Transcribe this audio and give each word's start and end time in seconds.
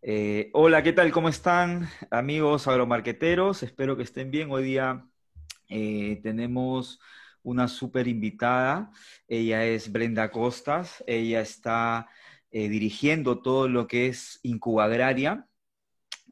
Eh, 0.00 0.50
hola, 0.52 0.82
¿qué 0.82 0.92
tal? 0.92 1.10
¿Cómo 1.10 1.28
están 1.28 1.88
amigos 2.10 2.68
agromarqueteros? 2.68 3.62
Espero 3.64 3.96
que 3.96 4.04
estén 4.04 4.30
bien. 4.30 4.50
Hoy 4.50 4.62
día 4.64 5.04
eh, 5.68 6.20
tenemos 6.22 7.00
una 7.42 7.66
súper 7.68 8.06
invitada. 8.06 8.90
Ella 9.26 9.64
es 9.64 9.90
Brenda 9.90 10.30
Costas. 10.30 11.02
Ella 11.06 11.40
está 11.40 12.08
eh, 12.50 12.68
dirigiendo 12.68 13.42
todo 13.42 13.68
lo 13.68 13.88
que 13.88 14.06
es 14.06 14.38
Incuba 14.42 14.84
Agraria. 14.84 15.48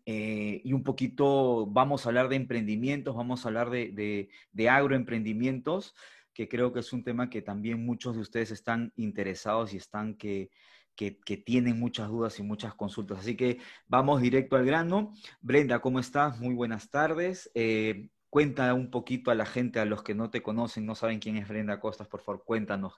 y 0.06 0.72
un 0.72 0.82
poquito 0.84 1.66
vamos 1.66 2.06
a 2.06 2.10
hablar 2.10 2.28
de 2.28 2.36
emprendimientos, 2.36 3.16
vamos 3.16 3.44
a 3.44 3.48
hablar 3.48 3.70
de, 3.70 4.28
de 4.52 4.68
agroemprendimientos, 4.68 5.94
que 6.32 6.48
creo 6.48 6.72
que 6.72 6.80
es 6.80 6.92
un 6.92 7.02
tema 7.04 7.28
que 7.30 7.42
también 7.42 7.84
muchos 7.84 8.14
de 8.14 8.22
ustedes 8.22 8.52
están 8.52 8.92
interesados 8.96 9.74
y 9.74 9.78
están 9.78 10.14
que 10.16 10.50
que, 10.96 11.36
tienen 11.36 11.78
muchas 11.78 12.08
dudas 12.08 12.38
y 12.38 12.42
muchas 12.42 12.74
consultas. 12.74 13.18
Así 13.20 13.36
que 13.36 13.58
vamos 13.86 14.20
directo 14.20 14.56
al 14.56 14.64
grano. 14.64 15.12
Brenda, 15.40 15.80
¿cómo 15.80 16.00
estás? 16.00 16.40
Muy 16.40 16.54
buenas 16.54 16.90
tardes. 16.90 17.50
Eh, 17.54 18.08
cuenta 18.30 18.72
un 18.74 18.90
poquito 18.90 19.30
a 19.30 19.34
la 19.34 19.46
gente, 19.46 19.78
a 19.78 19.84
los 19.84 20.02
que 20.02 20.14
no 20.14 20.30
te 20.30 20.42
conocen, 20.42 20.86
no 20.86 20.94
saben 20.94 21.20
quién 21.20 21.36
es 21.36 21.46
Brenda 21.48 21.78
Costas, 21.78 22.08
por 22.08 22.20
favor, 22.22 22.44
cuéntanos, 22.44 22.94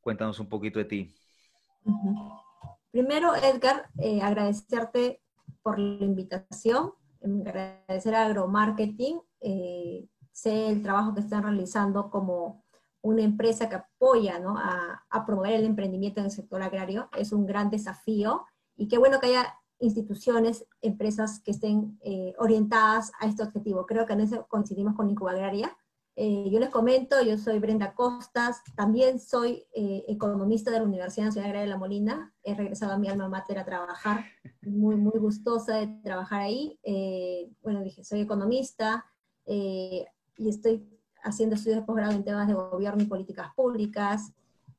cuéntanos 0.00 0.38
un 0.38 0.48
poquito 0.48 0.78
de 0.78 0.84
ti. 0.84 1.14
Primero, 2.92 3.34
Edgar, 3.34 3.88
eh, 3.98 4.20
agradecerte 4.20 5.20
por 5.62 5.78
la 5.78 6.04
invitación, 6.04 6.92
agradecer 7.22 8.14
a 8.14 8.26
Agromarketing. 8.26 9.20
Eh, 9.40 10.06
sé 10.32 10.68
el 10.68 10.82
trabajo 10.82 11.14
que 11.14 11.20
están 11.20 11.42
realizando 11.42 12.10
como 12.10 12.64
una 13.02 13.22
empresa 13.22 13.68
que 13.68 13.76
apoya 13.76 14.40
a, 15.10 15.26
promover 15.26 15.52
el 15.52 15.64
emprendimiento 15.64 16.20
en 16.20 16.26
el 16.26 16.32
sector 16.32 16.62
agrario. 16.62 17.08
Es 17.16 17.32
un 17.32 17.46
gran 17.46 17.70
desafío 17.70 18.46
y 18.76 18.88
qué 18.88 18.98
bueno 18.98 19.20
que 19.20 19.28
haya 19.28 19.54
instituciones, 19.78 20.66
empresas 20.82 21.40
que 21.40 21.52
estén 21.52 21.98
eh, 22.02 22.34
orientadas 22.38 23.12
a 23.18 23.26
este 23.26 23.42
objetivo. 23.42 23.86
Creo 23.86 24.06
que 24.06 24.12
en 24.12 24.20
eso 24.20 24.46
coincidimos 24.48 24.94
con 24.94 25.08
Incuba 25.08 25.32
Agraria. 25.32 25.74
Eh, 26.16 26.50
yo 26.50 26.60
les 26.60 26.68
comento, 26.68 27.22
yo 27.22 27.38
soy 27.38 27.58
Brenda 27.60 27.94
Costas, 27.94 28.60
también 28.76 29.18
soy 29.18 29.64
eh, 29.74 30.04
economista 30.08 30.70
de 30.70 30.78
la 30.78 30.84
Universidad 30.84 31.26
Nacional 31.26 31.50
Agraria 31.50 31.64
de 31.64 31.70
La 31.70 31.78
Molina, 31.78 32.34
he 32.42 32.54
regresado 32.54 32.92
a 32.92 32.98
mi 32.98 33.08
alma 33.08 33.28
mater 33.28 33.58
a 33.58 33.64
trabajar, 33.64 34.26
muy, 34.60 34.96
muy 34.96 35.18
gustosa 35.18 35.76
de 35.76 35.86
trabajar 36.02 36.42
ahí. 36.42 36.78
bueno, 37.62 37.82
dije, 37.82 38.04
soy 38.04 38.20
economista 38.20 39.06
y 39.46 40.06
estoy 40.36 40.99
haciendo 41.22 41.56
estudios 41.56 41.80
de 41.80 41.86
posgrado 41.86 42.12
en 42.12 42.24
temas 42.24 42.48
de 42.48 42.54
gobierno 42.54 43.02
y 43.02 43.06
políticas 43.06 43.54
públicas. 43.54 44.32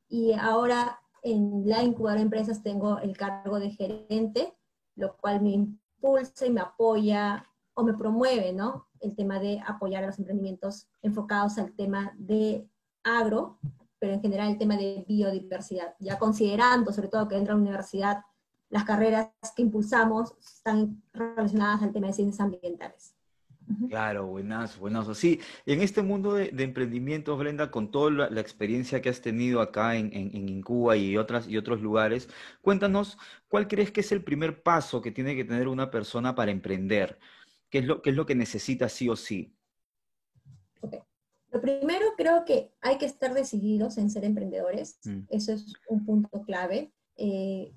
Y 0.08 0.32
ahora 0.32 1.00
en 1.22 1.68
la 1.68 1.82
incubadora 1.82 2.20
de 2.20 2.24
empresas 2.24 2.62
tengo 2.62 2.98
el 2.98 3.16
cargo 3.16 3.58
de 3.58 3.70
gerente, 3.70 4.54
lo 4.96 5.16
cual 5.16 5.40
me 5.40 5.50
impulsa 5.50 6.46
y 6.46 6.50
me 6.50 6.60
apoya 6.60 7.44
o 7.74 7.84
me 7.84 7.94
promueve, 7.94 8.52
¿no? 8.52 8.88
El 9.00 9.14
tema 9.14 9.38
de 9.38 9.60
apoyar 9.66 10.04
a 10.04 10.08
los 10.08 10.18
emprendimientos 10.18 10.88
enfocados 11.00 11.58
al 11.58 11.72
tema 11.72 12.12
de 12.18 12.68
agro, 13.02 13.58
pero 13.98 14.14
en 14.14 14.20
general 14.20 14.50
el 14.50 14.58
tema 14.58 14.76
de 14.76 15.04
biodiversidad, 15.08 15.94
ya 15.98 16.18
considerando 16.18 16.92
sobre 16.92 17.08
todo 17.08 17.28
que 17.28 17.36
dentro 17.36 17.54
de 17.54 17.60
la 17.60 17.62
universidad 17.62 18.22
las 18.68 18.84
carreras 18.84 19.30
que 19.54 19.62
impulsamos 19.62 20.34
están 20.40 21.02
relacionadas 21.12 21.82
al 21.82 21.92
tema 21.92 22.06
de 22.08 22.14
ciencias 22.14 22.40
ambientales. 22.40 23.14
Claro, 23.88 24.26
buenas, 24.26 24.78
buenas. 24.78 25.16
Sí, 25.16 25.40
en 25.66 25.80
este 25.82 26.02
mundo 26.02 26.34
de, 26.34 26.50
de 26.50 26.64
emprendimientos, 26.64 27.38
Brenda, 27.38 27.70
con 27.70 27.90
toda 27.90 28.30
la, 28.30 28.40
experiencia 28.40 29.00
que 29.00 29.08
has 29.08 29.20
tenido 29.20 29.60
acá 29.60 29.96
en, 29.96 30.10
en, 30.12 30.62
Cuba 30.62 30.96
y, 30.96 31.16
otras, 31.16 31.48
y 31.48 31.56
otros 31.56 31.80
lugares, 31.80 32.28
cuéntanos, 32.60 33.18
¿cuál 33.48 33.68
crees 33.68 33.90
que 33.90 34.00
es 34.00 34.12
el 34.12 34.24
primer 34.24 34.62
paso 34.62 35.00
que 35.00 35.10
tiene 35.10 35.36
que 35.36 35.44
tener 35.44 35.68
una 35.68 35.90
persona 35.90 36.34
para 36.34 36.50
emprender? 36.50 37.18
¿Qué 37.70 37.78
es 37.78 37.84
lo, 37.84 38.02
qué 38.02 38.10
es 38.10 38.16
lo 38.16 38.26
que 38.26 38.34
necesita 38.34 38.88
sí 38.88 39.08
o 39.08 39.16
sí? 39.16 39.54
Lo 41.50 41.60
primero 41.60 42.06
creo 42.16 42.44
que 42.44 42.72
hay 42.80 42.96
que 42.96 43.06
estar 43.06 43.34
decididos 43.34 43.98
en 43.98 44.10
ser 44.10 44.24
emprendedores. 44.24 44.98
Mm. 45.04 45.20
Eso 45.28 45.52
es 45.52 45.74
un 45.88 46.04
punto 46.06 46.42
clave. 46.42 46.92
Eh, 47.16 47.74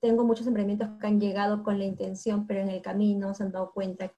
tengo 0.00 0.24
muchos 0.24 0.46
emprendimientos 0.46 0.98
que 0.98 1.06
han 1.06 1.20
llegado 1.20 1.62
con 1.62 1.78
la 1.78 1.84
intención, 1.84 2.46
pero 2.46 2.60
en 2.60 2.68
el 2.68 2.82
camino 2.82 3.34
se 3.34 3.42
han 3.42 3.52
dado 3.52 3.72
cuenta 3.72 4.12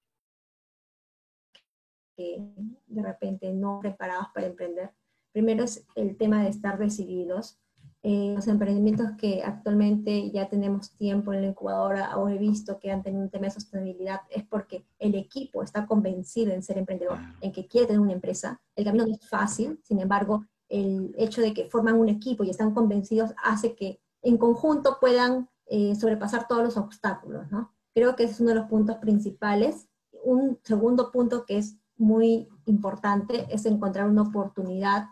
que 2.22 2.43
de 2.87 3.03
repente 3.03 3.53
no 3.53 3.81
preparados 3.81 4.27
para 4.34 4.47
emprender. 4.47 4.91
Primero 5.33 5.65
es 5.65 5.87
el 5.94 6.16
tema 6.16 6.43
de 6.43 6.50
estar 6.50 6.78
decididos. 6.78 7.59
Eh, 8.05 8.33
los 8.34 8.49
emprendimientos 8.49 9.12
que 9.16 9.43
actualmente 9.44 10.31
ya 10.32 10.49
tenemos 10.49 10.91
tiempo 10.93 11.32
en 11.32 11.43
la 11.43 11.49
incubadora 11.49 12.16
o 12.16 12.28
he 12.28 12.37
visto 12.37 12.81
que 12.81 12.91
han 12.91 13.03
tenido 13.03 13.22
un 13.22 13.31
tema 13.31 13.44
de 13.44 13.53
sostenibilidad 13.53 14.21
es 14.28 14.44
porque 14.44 14.84
el 14.99 15.15
equipo 15.15 15.62
está 15.62 15.87
convencido 15.87 16.53
en 16.53 16.62
ser 16.62 16.78
emprendedor, 16.78 17.19
en 17.41 17.53
que 17.53 17.66
quiere 17.66 17.87
tener 17.87 18.00
una 18.00 18.12
empresa. 18.12 18.61
El 18.75 18.84
camino 18.84 19.06
no 19.06 19.15
es 19.15 19.28
fácil, 19.28 19.81
sin 19.84 20.00
embargo, 20.00 20.44
el 20.69 21.15
hecho 21.16 21.41
de 21.41 21.55
que 21.55 21.71
forman 21.71 21.99
un 21.99 22.09
equipo 22.09 22.44
y 22.44 22.50
están 22.50 22.75
convencidos 22.75 23.32
hace 23.43 23.75
que 23.75 24.00
en 24.22 24.37
conjunto 24.37 24.99
puedan 25.00 25.49
eh, 25.66 25.94
sobrepasar 25.94 26.49
todos 26.49 26.65
los 26.65 26.77
obstáculos, 26.77 27.50
¿no? 27.50 27.72
Creo 27.94 28.16
que 28.16 28.25
ese 28.25 28.34
es 28.34 28.41
uno 28.41 28.50
de 28.50 28.56
los 28.56 28.69
puntos 28.69 28.97
principales. 28.97 29.87
Un 30.25 30.59
segundo 30.62 31.11
punto 31.11 31.44
que 31.44 31.59
es 31.59 31.77
muy 31.97 32.49
importante 32.65 33.47
es 33.51 33.67
encontrar 33.67 34.09
una 34.09 34.23
oportunidad, 34.23 35.07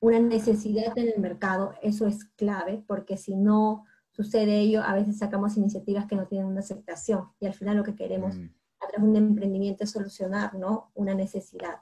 una 0.00 0.18
necesidad 0.18 0.96
en 0.96 1.08
el 1.08 1.20
mercado. 1.20 1.74
Eso 1.82 2.06
es 2.06 2.24
clave, 2.36 2.82
porque 2.86 3.16
si 3.16 3.36
no 3.36 3.84
sucede 4.10 4.60
ello, 4.60 4.82
a 4.82 4.94
veces 4.94 5.18
sacamos 5.18 5.56
iniciativas 5.56 6.06
que 6.06 6.16
no 6.16 6.26
tienen 6.26 6.46
una 6.46 6.60
aceptación 6.60 7.28
y 7.38 7.46
al 7.46 7.54
final 7.54 7.76
lo 7.76 7.84
que 7.84 7.94
queremos 7.94 8.36
mm. 8.36 8.48
a 8.80 8.88
través 8.88 9.02
de 9.02 9.08
un 9.08 9.16
emprendimiento 9.16 9.84
es 9.84 9.90
solucionar 9.90 10.54
¿no? 10.54 10.90
una 10.94 11.14
necesidad. 11.14 11.80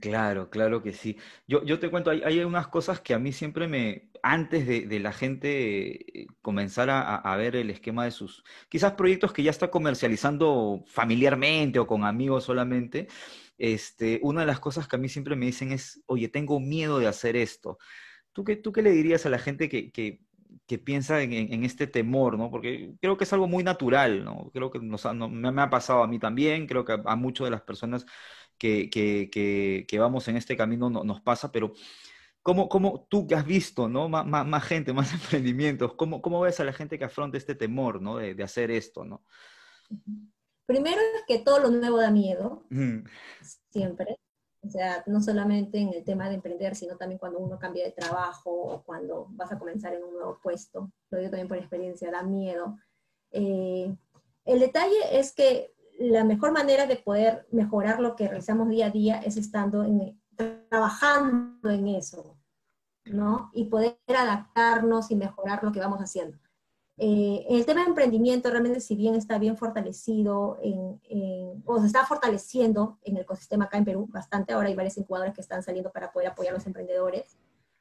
Claro, 0.00 0.50
claro 0.50 0.82
que 0.82 0.92
sí. 0.92 1.16
Yo, 1.46 1.78
te 1.78 1.88
cuento, 1.90 2.10
hay, 2.10 2.22
hay, 2.22 2.40
unas 2.40 2.66
cosas 2.68 3.00
que 3.00 3.14
a 3.14 3.18
mí 3.18 3.32
siempre 3.32 3.68
me, 3.68 4.10
antes 4.22 4.66
de, 4.66 5.00
la 5.00 5.12
gente 5.12 6.22
eh, 6.22 6.26
comenzar 6.42 6.90
a, 6.90 7.36
ver 7.36 7.54
el 7.56 7.70
esquema 7.70 8.04
de 8.04 8.10
sus, 8.10 8.42
quizás 8.68 8.92
proyectos 8.94 9.32
que 9.32 9.42
ya 9.44 9.50
está 9.50 9.70
comercializando 9.70 10.82
familiarmente 10.86 11.78
o 11.78 11.86
con 11.86 12.04
amigos 12.04 12.44
solamente, 12.44 13.06
este, 13.56 14.18
una 14.22 14.40
de 14.40 14.46
las 14.46 14.60
cosas 14.60 14.88
que 14.88 14.96
a 14.96 14.98
mí 14.98 15.08
siempre 15.08 15.36
me 15.36 15.46
dicen 15.46 15.70
es, 15.72 16.02
oye, 16.06 16.28
tengo 16.28 16.58
miedo 16.58 16.98
de 16.98 17.06
hacer 17.06 17.36
esto. 17.36 17.78
¿Tú 18.32 18.42
qué, 18.44 18.56
tú 18.56 18.72
qué 18.72 18.82
le 18.82 18.90
dirías 18.90 19.26
a 19.26 19.30
la 19.30 19.38
gente 19.38 19.68
que, 19.68 19.92
que, 19.92 20.20
piensa 20.84 21.22
en, 21.22 21.64
este 21.64 21.86
temor, 21.86 22.36
¿no? 22.36 22.50
Porque 22.50 22.94
creo 23.00 23.16
que 23.16 23.24
es 23.24 23.32
algo 23.32 23.46
muy 23.46 23.62
natural, 23.62 24.24
¿no? 24.24 24.50
Creo 24.52 24.70
que 24.70 24.80
nos, 24.80 25.04
me, 25.14 25.62
ha 25.62 25.70
pasado 25.70 26.02
a 26.02 26.08
mí 26.08 26.18
también, 26.18 26.66
creo 26.66 26.84
que 26.84 26.92
a, 26.92 27.02
a 27.04 27.16
muchas 27.16 27.44
de 27.44 27.50
las 27.52 27.62
personas 27.62 28.06
que, 28.58 28.90
que, 28.90 29.86
que, 29.88 29.98
vamos 29.98 30.28
en 30.28 30.36
este 30.36 30.56
camino 30.56 30.90
no, 30.90 31.04
nos 31.04 31.20
pasa, 31.20 31.52
pero 31.52 31.72
¿cómo, 32.42 32.68
¿cómo, 32.68 33.06
tú 33.08 33.26
que 33.26 33.34
has 33.34 33.46
visto 33.46 33.88
¿no? 33.88 34.08
más, 34.08 34.24
más, 34.26 34.64
gente, 34.64 34.92
más 34.92 35.12
emprendimientos, 35.14 35.94
¿cómo, 35.94 36.22
¿cómo, 36.22 36.40
ves 36.40 36.60
a 36.60 36.64
la 36.64 36.72
gente 36.72 36.98
que 36.98 37.04
afronta 37.04 37.38
este 37.38 37.54
temor 37.54 38.00
¿no? 38.00 38.16
de, 38.16 38.34
de 38.34 38.42
hacer 38.42 38.70
esto? 38.70 39.04
¿no? 39.04 39.24
Primero 40.66 41.00
es 41.16 41.24
que 41.26 41.40
todo 41.40 41.60
lo 41.60 41.70
nuevo 41.70 41.98
da 41.98 42.10
miedo, 42.10 42.64
siempre. 43.70 44.18
O 44.62 44.70
sea, 44.70 45.04
no 45.06 45.20
solamente 45.20 45.78
en 45.78 45.92
el 45.92 46.04
tema 46.04 46.28
de 46.28 46.36
emprender, 46.36 46.74
sino 46.74 46.96
también 46.96 47.18
cuando 47.18 47.38
uno 47.38 47.58
cambia 47.58 47.84
de 47.84 47.92
trabajo 47.92 48.50
o 48.50 48.82
cuando 48.82 49.26
vas 49.30 49.52
a 49.52 49.58
comenzar 49.58 49.92
en 49.92 50.04
un 50.04 50.14
nuevo 50.14 50.40
puesto. 50.42 50.90
Lo 51.10 51.18
digo 51.18 51.30
también 51.30 51.48
por 51.48 51.58
experiencia, 51.58 52.10
da 52.10 52.22
miedo. 52.22 52.78
Eh, 53.30 53.94
el 54.46 54.60
detalle 54.60 55.18
es 55.18 55.34
que 55.34 55.73
la 55.98 56.24
mejor 56.24 56.52
manera 56.52 56.86
de 56.86 56.96
poder 56.96 57.46
mejorar 57.50 58.00
lo 58.00 58.16
que 58.16 58.28
realizamos 58.28 58.68
día 58.68 58.86
a 58.86 58.90
día 58.90 59.18
es 59.20 59.36
estando 59.36 59.84
en, 59.84 60.20
trabajando 60.68 61.70
en 61.70 61.88
eso, 61.88 62.36
¿no? 63.04 63.50
Y 63.52 63.66
poder 63.66 63.96
adaptarnos 64.08 65.10
y 65.10 65.16
mejorar 65.16 65.62
lo 65.62 65.72
que 65.72 65.80
vamos 65.80 66.00
haciendo. 66.00 66.38
Eh, 66.96 67.44
el 67.48 67.66
tema 67.66 67.82
de 67.82 67.88
emprendimiento 67.88 68.50
realmente, 68.50 68.80
si 68.80 68.94
bien 68.94 69.16
está 69.16 69.38
bien 69.38 69.56
fortalecido, 69.56 70.58
en, 70.62 71.00
o 71.64 71.80
se 71.80 71.86
está 71.86 72.06
fortaleciendo 72.06 72.98
en 73.02 73.16
el 73.16 73.22
ecosistema 73.22 73.64
acá 73.64 73.78
en 73.78 73.84
Perú 73.84 74.06
bastante, 74.08 74.52
ahora 74.52 74.68
hay 74.68 74.74
varias 74.74 74.96
incubadoras 74.98 75.34
que 75.34 75.40
están 75.40 75.62
saliendo 75.62 75.90
para 75.90 76.12
poder 76.12 76.28
apoyar 76.28 76.52
a 76.52 76.56
los 76.56 76.66
emprendedores. 76.66 77.36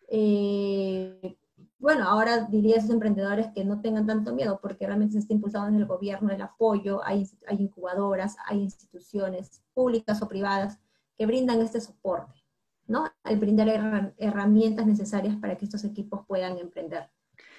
Eh, 0.08 1.38
bueno, 1.84 2.08
ahora 2.08 2.46
diría 2.46 2.76
a 2.76 2.80
esos 2.80 2.92
emprendedores 2.92 3.48
que 3.54 3.66
no 3.66 3.82
tengan 3.82 4.08
tanto 4.08 4.34
miedo, 4.34 4.60
porque 4.62 4.86
realmente 4.86 5.14
se 5.14 5.20
está 5.20 5.34
impulsando 5.34 5.68
en 5.68 5.76
el 5.76 5.86
gobierno 5.86 6.32
el 6.32 6.42
apoyo, 6.42 7.04
hay, 7.04 7.28
hay 7.46 7.58
incubadoras, 7.58 8.38
hay 8.46 8.62
instituciones 8.62 9.62
públicas 9.74 10.22
o 10.22 10.30
privadas 10.30 10.80
que 11.18 11.26
brindan 11.26 11.60
este 11.62 11.82
soporte, 11.82 12.42
¿no? 12.88 13.10
Al 13.24 13.38
brindar 13.38 14.14
herramientas 14.18 14.86
necesarias 14.86 15.36
para 15.36 15.58
que 15.58 15.66
estos 15.66 15.84
equipos 15.84 16.26
puedan 16.26 16.58
emprender. 16.58 17.10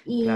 Y 0.05 0.27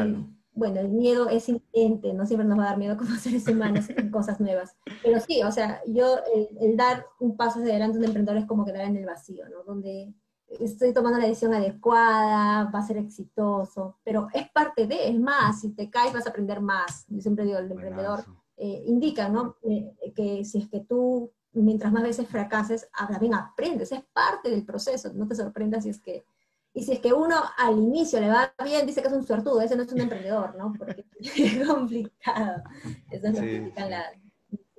bueno, 0.54 0.80
el 0.82 0.90
miedo 0.90 1.30
es 1.30 1.50
inherente, 1.50 2.14
no 2.14 2.26
siempre 2.28 2.48
nos 2.48 2.60
va 2.60 2.66
a 2.66 2.70
dar 2.70 2.78
miedo 2.78 2.98
como 2.98 3.16
seres 3.16 3.48
humanos 3.48 3.90
en 3.90 4.12
cosas 4.12 4.40
nuevas. 4.40 4.76
Pero 5.04 5.20
sí, 5.20 5.42
o 5.42 5.52
sea, 5.52 5.82
yo, 5.88 6.18
el, 6.36 6.50
el, 6.62 6.78
dar 6.78 7.06
un 7.20 7.36
paso 7.36 7.60
hacia 7.60 7.72
adelante 7.72 7.98
a 7.98 8.00
un 8.02 8.06
emprendedor 8.06 8.40
es 8.40 8.46
como 8.46 8.66
quedar 8.66 8.86
en 8.86 8.98
el 8.98 9.06
vacío, 9.06 9.50
¿no? 9.50 9.64
Donde 9.64 10.14
estoy 10.60 10.94
tomando 10.94 11.20
la 11.20 11.28
decisión 11.28 11.54
adecuada, 11.54 12.70
va 12.74 12.80
a 12.80 12.88
ser 12.88 12.98
exitoso, 12.98 13.98
pero 14.04 14.28
es 14.34 14.50
parte 14.50 14.88
de, 14.88 15.10
es 15.10 15.20
más, 15.20 15.62
si 15.62 15.70
te 15.72 15.90
caes 15.90 16.14
vas 16.14 16.26
a 16.26 16.30
aprender 16.30 16.62
más. 16.62 17.06
Yo 17.08 17.22
siempre 17.22 17.46
digo, 17.46 17.58
el 17.58 17.72
emprendedor 17.72 18.24
eh, 18.58 18.84
indica, 18.86 19.30
¿no? 19.30 19.58
Eh, 19.64 19.94
que 20.16 20.44
si 20.46 20.60
es 20.60 20.70
que 20.70 20.82
tú, 20.82 21.32
mientras 21.54 21.92
más 21.92 22.04
veces 22.04 22.28
fracases, 22.28 22.90
también 23.10 23.34
aprendes, 23.34 23.92
es 23.92 24.04
parte 24.14 24.50
del 24.50 24.66
proceso, 24.66 25.12
no 25.14 25.28
te 25.28 25.36
sorprendas 25.36 25.84
si 25.84 25.90
es 25.90 26.02
que, 26.02 26.26
y 26.74 26.84
si 26.84 26.94
es 26.94 27.00
que 27.00 27.14
uno 27.14 27.36
al 27.58 27.78
inicio 27.78 28.20
le 28.20 28.30
va 28.30 28.54
bien, 28.64 28.86
dice 28.86 29.02
que 29.02 29.08
es 29.08 29.14
un 29.14 29.26
suertudo, 29.26 29.62
ese 29.62 29.76
no 29.76 29.84
es 29.84 29.92
un 29.92 30.02
emprendedor, 30.02 30.56
¿no? 30.56 30.74
Porque 30.78 31.06
es 31.20 31.68
complicado. 31.68 32.64
Eso 33.12 33.28
es 33.28 33.34
lo 33.34 33.42
que 33.42 33.56
indican 33.56 33.90
las 33.90 34.29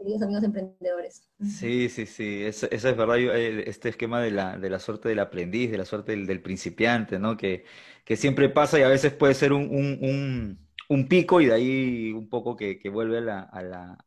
queridos 0.00 0.22
amigos 0.22 0.44
emprendedores. 0.44 1.30
Sí, 1.42 1.90
sí, 1.90 2.06
sí, 2.06 2.42
eso, 2.42 2.66
es 2.70 2.82
verdad, 2.82 3.18
eh, 3.18 3.64
este 3.66 3.90
esquema 3.90 4.20
de 4.22 4.30
la, 4.30 4.58
de 4.58 4.70
la 4.70 4.78
suerte 4.78 5.10
del 5.10 5.18
aprendiz, 5.18 5.70
de 5.70 5.76
la 5.76 5.84
suerte 5.84 6.16
del, 6.16 6.40
principiante, 6.40 7.18
¿no? 7.18 7.36
Que, 7.36 7.64
que, 8.04 8.16
siempre 8.16 8.48
pasa 8.48 8.78
y 8.78 8.82
a 8.82 8.88
veces 8.88 9.12
puede 9.12 9.34
ser 9.34 9.52
un, 9.52 9.68
un, 9.68 10.58
un, 10.88 11.08
pico 11.08 11.42
y 11.42 11.46
de 11.46 11.54
ahí 11.54 12.12
un 12.12 12.30
poco 12.30 12.56
que, 12.56 12.78
que 12.78 12.88
vuelve 12.88 13.18
a 13.18 13.20
la, 13.20 13.40
a, 13.40 13.62
la, 13.62 13.98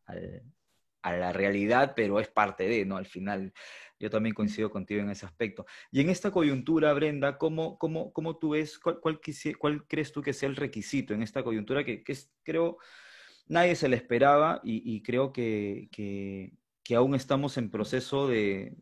a 1.03 1.13
la 1.13 1.31
realidad, 1.31 1.93
pero 1.95 2.19
es 2.19 2.27
parte 2.27 2.67
de, 2.67 2.85
¿no? 2.85 2.97
Al 2.97 3.05
final, 3.05 3.53
yo 3.99 4.09
también 4.09 4.33
coincido 4.33 4.71
contigo 4.71 5.01
en 5.01 5.11
ese 5.11 5.27
aspecto. 5.27 5.67
Y 5.91 6.01
en 6.01 6.09
esta 6.09 6.31
coyuntura, 6.31 6.91
Brenda, 6.93 7.37
¿cómo, 7.37 7.77
cómo, 7.77 8.11
cómo 8.13 8.37
tú 8.37 8.49
ves, 8.51 8.79
cuál, 8.79 8.99
cuál, 8.99 9.19
cuál, 9.59 9.85
crees 9.87 10.11
tú 10.11 10.23
que 10.23 10.33
sea 10.33 10.49
el 10.49 10.55
requisito 10.55 11.13
en 11.13 11.21
esta 11.21 11.43
coyuntura 11.43 11.83
que, 11.83 12.03
que 12.03 12.13
es, 12.13 12.33
creo 12.41 12.79
nadie 13.47 13.75
se 13.75 13.89
le 13.89 13.95
esperaba 13.95 14.61
y, 14.63 15.01
creo 15.03 15.33
que, 15.33 15.89
que, 15.91 16.95
aún 16.95 17.15
estamos 17.15 17.57
en 17.57 17.69
proceso 17.69 18.27
de, 18.27 18.75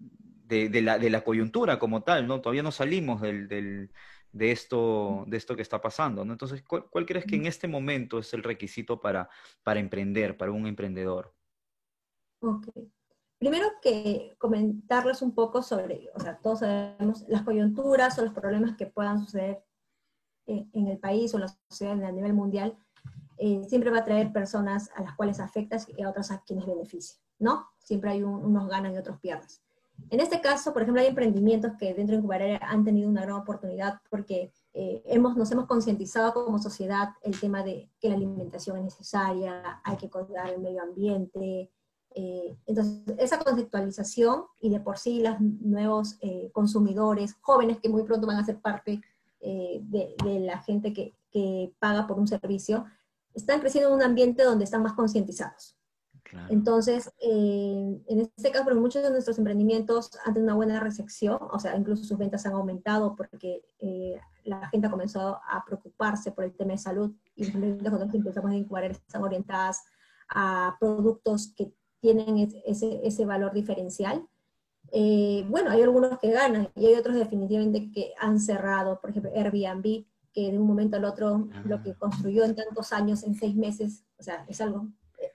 de, 0.46 0.82
la, 0.82 1.00
de, 1.00 1.10
la, 1.10 1.24
coyuntura 1.24 1.80
como 1.80 2.04
tal, 2.04 2.28
¿no? 2.28 2.42
Todavía 2.42 2.64
no 2.64 2.72
salimos 2.72 3.22
del, 3.22 3.48
del, 3.48 3.92
de, 4.32 4.52
esto, 4.52 5.24
de 5.28 5.38
esto 5.38 5.56
que 5.56 5.62
está 5.62 5.82
pasando, 5.82 6.26
¿no? 6.26 6.34
Entonces, 6.34 6.64
¿cuál, 6.64 7.06
crees 7.06 7.26
que 7.26 7.36
en 7.36 7.46
este 7.46 7.68
momento 7.68 8.20
es 8.20 8.34
el 8.34 8.44
requisito 8.44 9.00
para, 9.00 9.30
para 9.64 9.80
emprender, 9.80 10.38
para 10.38 10.52
un 10.52 10.68
emprendedor? 10.68 11.34
Ok. 12.42 12.68
Primero 13.38 13.68
que 13.82 14.36
comentarles 14.38 15.22
un 15.22 15.34
poco 15.34 15.64
sobre, 15.64 16.10
o 16.14 16.20
sea, 16.20 16.38
todos 16.38 16.60
sabemos 16.60 17.26
las 17.28 17.42
coyunturas 17.42 18.18
o 18.20 18.26
los 18.26 18.34
problemas 18.34 18.78
que 18.78 18.86
puedan 18.86 19.20
suceder 19.20 19.64
en, 20.46 20.70
en 20.74 20.88
el 20.88 21.00
país 21.00 21.34
o 21.34 21.38
en 21.38 21.42
la 21.42 21.48
sociedad 21.70 22.04
a 22.04 22.12
nivel 22.12 22.34
mundial, 22.34 22.78
eh, 23.44 23.64
siempre 23.68 23.90
va 23.90 23.98
a 23.98 24.06
traer 24.06 24.32
personas 24.32 24.92
a 24.96 25.02
las 25.02 25.16
cuales 25.16 25.40
afectas 25.40 25.88
y 25.90 26.04
a 26.04 26.10
otras 26.12 26.30
a 26.30 26.44
quienes 26.44 26.68
beneficia, 26.68 27.20
¿no? 27.40 27.70
Siempre 27.80 28.12
hay 28.12 28.22
unos 28.22 28.68
ganan 28.70 28.94
y 28.94 29.00
otros 29.00 29.20
pierdes. 29.20 29.64
En 30.12 30.20
este 30.20 30.42
caso, 30.42 30.72
por 30.74 30.84
ejemplo, 30.84 31.02
hay 31.02 31.08
emprendimientos 31.08 31.72
que 31.80 31.96
dentro 31.96 32.14
de 32.14 32.20
Incubarera 32.20 32.60
han 32.62 32.86
tenido 32.86 33.10
una 33.10 33.24
gran 33.24 33.38
oportunidad 33.38 34.00
porque 34.12 34.54
eh, 34.76 35.02
hemos, 35.06 35.36
nos 35.36 35.52
hemos 35.52 35.66
concientizado 35.66 36.36
como 36.36 36.60
sociedad 36.60 37.16
el 37.24 37.40
tema 37.40 37.64
de 37.64 37.90
que 38.00 38.10
la 38.10 38.16
alimentación 38.16 38.78
es 38.78 38.84
necesaria, 38.84 39.82
hay 39.84 39.98
que 39.98 40.12
cuidar 40.12 40.48
el 40.52 40.62
medio 40.62 40.84
ambiente. 40.84 41.72
Eh, 42.14 42.56
entonces, 42.68 43.02
esa 43.18 43.40
conceptualización 43.40 44.44
y 44.60 44.70
de 44.70 44.82
por 44.82 45.00
sí 45.00 45.20
los 45.20 45.42
nuevos 45.42 46.20
consumidores, 46.52 47.38
jóvenes 47.42 47.80
que 47.80 47.90
muy 47.90 48.04
pronto 48.04 48.28
van 48.28 48.38
a 48.38 48.46
ser 48.46 48.62
parte 48.62 49.02
de, 49.42 50.16
de, 50.24 50.40
la 50.42 50.60
gente 50.60 50.94
que, 50.94 51.16
que 51.32 51.74
paga 51.80 52.06
por 52.06 52.20
un 52.20 52.28
servicio, 52.28 52.86
están 53.34 53.60
creciendo 53.60 53.90
en 53.90 53.96
un 53.96 54.04
ambiente 54.04 54.44
donde 54.44 54.66
están 54.66 54.84
más 54.84 54.94
concientizados. 54.94 55.78
Entonces, 56.50 57.12
eh, 57.20 58.02
en 58.08 58.20
este 58.22 58.52
caso, 58.52 58.74
muchos 58.76 59.04
de 59.04 59.10
nuestros 59.10 59.38
emprendimientos 59.38 60.12
han 60.26 60.34
tenido 60.34 60.46
una 60.46 60.56
buena 60.56 60.80
recepción, 60.80 61.38
o 61.42 61.60
sea, 61.60 61.76
incluso 61.76 62.04
sus 62.06 62.18
ventas 62.18 62.46
han 62.46 62.54
aumentado 62.54 63.16
porque 63.16 63.66
eh, 63.80 64.18
la 64.46 64.70
gente 64.70 64.88
ha 64.88 64.92
comenzado 64.92 65.42
a 65.50 65.64
preocuparse 65.66 66.32
por 66.32 66.46
el 66.46 66.56
tema 66.56 66.72
de 66.72 66.78
salud 66.78 67.12
y 67.36 67.46
los 67.46 67.54
emprendimientos 67.54 68.12
que 68.12 68.18
empezamos 68.18 68.52
a 68.52 68.56
incubar 68.56 68.86
están 68.86 69.24
orientadas 69.24 69.84
a 70.30 70.78
productos 70.80 71.54
que 71.56 71.74
tienen 72.00 72.38
ese, 72.66 73.02
ese 73.04 73.26
valor 73.26 73.54
diferencial. 73.54 74.26
Eh, 74.92 75.46
bueno, 75.50 75.70
hay 75.70 75.82
algunos 75.82 76.18
que 76.20 76.32
ganan 76.32 76.70
y 76.76 76.88
hay 76.88 76.96
otros 76.96 77.16
definitivamente 77.16 77.92
que 77.92 78.14
han 78.20 78.40
cerrado, 78.40 79.00
por 79.00 79.12
ejemplo, 79.12 79.32
Airbnb 79.36 80.06
que 80.34 80.52
de 80.52 80.58
un 80.58 80.68
momento 80.68 80.98
al 80.98 81.06
otro 81.06 81.48
lo 81.66 81.82
que 81.82 81.92
ah. 81.92 81.96
construyó 82.00 82.44
en 82.44 82.56
tantos 82.56 82.94
años, 82.94 83.24
en 83.24 83.36
seis 83.36 83.56
meses, 83.56 84.06
o 84.18 84.24
sea, 84.24 84.46
es 84.48 84.62
algo, 84.62 84.88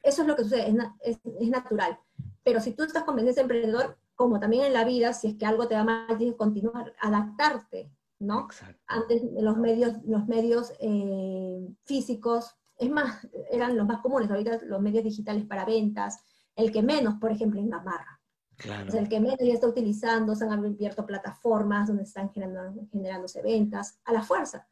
eso 0.02 0.22
es 0.22 0.28
lo 0.28 0.36
que 0.36 0.44
sucede, 0.44 0.74
es, 1.02 1.18
es, 1.24 1.48
natural. 1.48 1.98
Pero 2.42 2.60
si 2.60 2.72
tú 2.72 2.84
estás 2.84 3.04
convencido 3.04 3.34
de 3.34 3.40
emprendedor, 3.42 3.98
como 4.14 4.40
también 4.40 4.64
en 4.64 4.72
la 4.72 4.84
vida, 4.84 5.12
si 5.12 5.28
es 5.28 5.34
que 5.36 5.46
algo 5.46 5.68
te 5.68 5.74
va 5.74 5.84
mal, 5.84 6.16
tienes 6.16 6.34
que 6.34 6.38
continuar, 6.38 6.94
adaptarte, 7.00 7.90
¿no? 8.18 8.48
Antes 8.86 9.22
los 9.38 9.58
medios, 9.58 9.94
los 10.04 10.26
medios 10.26 10.72
eh, 10.80 11.68
físicos, 11.84 12.56
es 12.78 12.90
más, 12.90 13.26
eran 13.50 13.76
los 13.76 13.86
más 13.86 14.00
comunes, 14.00 14.30
ahorita 14.30 14.60
los 14.64 14.80
medios 14.80 15.04
digitales 15.04 15.44
para 15.44 15.64
ventas, 15.64 16.18
el 16.54 16.72
que 16.72 16.82
menos, 16.82 17.14
por 17.16 17.30
ejemplo, 17.30 17.60
en 17.60 17.70
Gamarra. 17.70 18.20
Claro. 18.58 18.90
el 18.96 19.06
que 19.10 19.20
menos 19.20 19.36
ya 19.38 19.52
está 19.52 19.66
utilizando, 19.66 20.34
se 20.34 20.44
han 20.44 20.52
abierto 20.52 21.04
plataformas 21.04 21.88
donde 21.88 22.04
están 22.04 22.30
generando, 22.30 22.86
generándose 22.90 23.42
ventas 23.42 24.00
a 24.06 24.14
la 24.14 24.22
fuerza. 24.22 24.66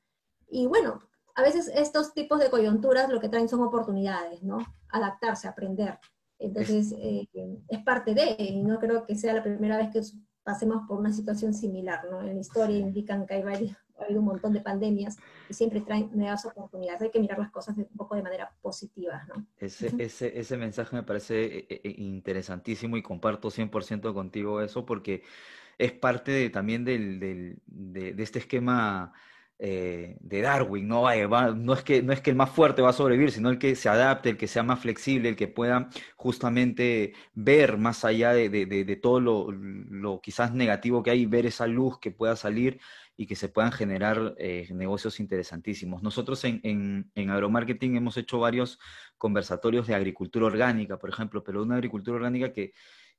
Y 0.49 0.67
bueno, 0.67 1.01
a 1.35 1.43
veces 1.43 1.71
estos 1.75 2.15
tipos 2.15 2.39
de 2.39 2.51
coyunturas 2.51 3.09
lo 3.11 3.21
que 3.21 3.29
traen 3.29 3.49
son 3.49 3.63
oportunidades, 3.63 4.43
¿no? 4.43 4.59
Adaptarse, 4.89 5.49
aprender. 5.49 5.99
Entonces, 6.39 6.95
eh, 6.99 7.29
es 7.69 7.83
parte 7.85 8.15
de, 8.15 8.37
y 8.39 8.63
no 8.63 8.79
creo 8.79 9.07
que 9.07 9.17
sea 9.17 9.35
la 9.35 9.43
primera 9.43 9.77
vez 9.77 9.91
que 9.93 10.01
pasemos 10.43 10.87
por 10.87 10.99
una 10.99 11.13
situación 11.13 11.55
similar, 11.55 12.05
¿no? 12.11 12.21
En 12.21 12.35
la 12.35 12.41
historia 12.41 12.77
indican 12.77 13.27
que 13.27 13.35
hay, 13.35 13.43
varios, 13.43 13.77
hay 14.07 14.15
un 14.15 14.25
montón 14.25 14.53
de 14.53 14.61
pandemias 14.61 15.17
y 15.49 15.55
siempre 15.55 15.81
traen 15.81 16.11
nuevas 16.13 16.45
oportunidades. 16.45 17.03
Hay 17.03 17.11
que 17.11 17.21
mirar 17.21 17.39
las 17.39 17.51
cosas 17.51 17.77
un 17.77 17.89
poco 17.97 18.15
de 18.15 18.23
manera 18.23 18.53
positiva, 18.61 19.25
¿no? 19.27 19.47
Ese, 19.57 19.93
ese, 19.99 20.39
ese 20.39 20.57
mensaje 20.57 20.95
me 20.95 21.03
parece 21.03 21.45
eh, 21.45 21.67
eh, 21.71 21.95
interesantísimo 21.99 22.97
y 22.97 23.03
comparto 23.03 23.49
100% 23.49 24.13
contigo 24.13 24.61
eso 24.61 24.85
porque 24.85 25.23
es 25.79 25.93
parte 25.93 26.31
de, 26.31 26.51
también 26.51 26.85
del, 26.85 27.19
del, 27.19 27.59
de, 27.67 28.13
de 28.13 28.23
este 28.23 28.39
esquema 28.39 29.13
eh, 29.59 30.17
de 30.21 30.41
Darwin, 30.41 30.89
¿no? 30.89 31.05
no, 31.55 31.73
es 31.75 31.83
que, 31.85 32.03
no 32.03 32.13
es 32.13 32.21
que 32.21 32.31
el 32.31 32.37
más 32.37 32.51
fuerte 32.51 32.83
va 32.83 32.91
a 32.91 32.93
sobrevivir, 32.93 33.31
sino 33.31 33.51
el 33.51 33.59
que 33.59 33.77
se 33.77 33.89
adapte, 33.89 34.31
el 34.31 34.37
que 34.37 34.49
sea 34.49 34.65
más 34.65 34.81
flexible, 34.81 35.29
el 35.29 35.37
que 35.37 35.47
pueda 35.47 35.89
justamente 36.17 37.15
ver 37.35 37.79
más 37.79 38.05
allá 38.05 38.33
de, 38.33 38.99
todo 39.01 39.21
lo, 39.21 40.21
quizás 40.21 40.53
negativo 40.53 41.03
que 41.03 41.11
hay, 41.13 41.27
ver 41.27 41.47
esa 41.47 41.67
luz 41.69 41.99
que 42.01 42.11
pueda 42.11 42.35
salir 42.35 42.81
y 43.17 43.27
que 43.27 43.37
se 43.37 43.49
puedan 43.49 43.71
generar 43.71 44.35
eh, 44.39 44.67
negocios 44.73 45.21
interesantísimos. 45.21 46.03
Nosotros 46.03 46.43
en, 46.45 46.61
en, 46.65 47.13
en 47.15 47.31
agromarketing 47.31 47.97
hemos 47.97 48.17
hecho 48.17 48.41
varios 48.41 48.81
conversatorios 49.19 49.87
de 49.87 49.95
agricultura 49.95 50.47
orgánica, 50.47 50.99
por 50.99 51.11
ejemplo, 51.11 51.45
pero 51.45 51.63
una 51.63 51.77
agricultura 51.77 52.17
orgánica 52.17 52.53
que 52.53 52.73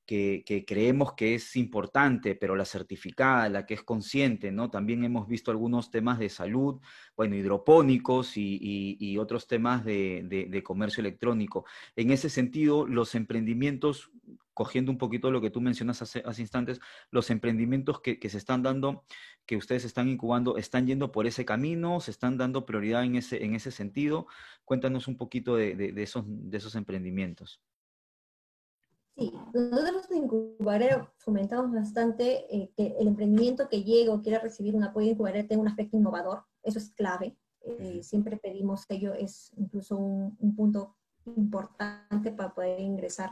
que, 0.06 0.66
creemos 0.68 1.14
que 1.14 1.36
es 1.36 1.56
importante, 1.56 2.36
pero 2.36 2.56
la 2.56 2.66
certificada, 2.66 3.50
la 3.50 3.66
que 3.66 3.74
es 3.74 3.84
consciente, 3.84 4.52
¿no? 4.52 4.70
También 4.70 5.04
hemos 5.04 5.28
visto 5.28 5.52
algunos 5.52 5.90
temas 5.92 6.20
de 6.20 6.30
salud, 6.30 6.80
bueno, 7.16 7.36
hidropónicos 7.36 8.34
y, 8.38 9.18
otros 9.18 9.48
temas 9.48 9.84
de, 9.84 10.62
comercio 10.64 11.02
electrónico. 11.02 11.66
En 11.96 12.12
ese 12.12 12.30
sentido, 12.30 12.86
los 12.88 13.16
emprendimientos, 13.16 14.12
cogiendo 14.54 14.92
un 14.92 14.98
poquito 14.98 15.32
lo 15.32 15.42
que 15.42 15.50
tú 15.50 15.62
mencionas 15.62 16.02
hace, 16.02 16.24
instantes, 16.38 16.80
los 17.12 17.30
emprendimientos 17.30 18.00
que, 18.02 18.30
se 18.30 18.38
están 18.38 18.64
dando, 18.64 19.04
que 19.46 19.58
ustedes 19.58 19.86
están 19.86 20.08
incubando, 20.10 20.58
¿están 20.58 20.88
yendo 20.88 21.12
por 21.12 21.26
ese 21.28 21.46
camino? 21.46 22.00
¿Se 22.00 22.12
están 22.12 22.38
dando 22.38 22.66
prioridad 22.66 23.04
en 23.04 23.16
ese, 23.16 23.44
en 23.44 23.56
ese 23.56 23.72
sentido? 23.72 24.28
Cuéntanos 24.66 25.08
un 25.08 25.18
poquito 25.18 25.56
de, 25.56 25.94
esos, 25.98 26.24
de 26.28 26.58
esos 26.58 26.76
emprendimientos. 26.76 27.62
Sí, 29.18 29.34
nosotros 29.54 30.12
en 30.12 30.24
Incubarera 30.24 31.10
fomentamos 31.20 31.72
bastante 31.72 32.54
eh, 32.54 32.70
que 32.76 32.98
el 33.00 33.08
emprendimiento 33.08 33.70
que 33.70 33.82
llegue 33.82 34.10
o 34.10 34.22
quiera 34.22 34.40
recibir 34.40 34.76
un 34.76 34.84
apoyo 34.84 35.06
de 35.06 35.14
Incubarera 35.14 35.48
tenga 35.48 35.62
un 35.62 35.70
aspecto 35.70 35.96
innovador, 35.96 36.44
eso 36.64 36.80
es 36.80 36.90
clave. 36.92 37.38
Eh, 37.62 38.04
siempre 38.04 38.36
pedimos 38.36 38.86
ello, 38.90 39.14
es 39.14 39.54
incluso 39.56 39.98
un, 39.98 40.56
punto 40.56 40.96
importante 41.38 42.32
para 42.32 42.54
poder 42.54 42.82
ingresar. 42.82 43.30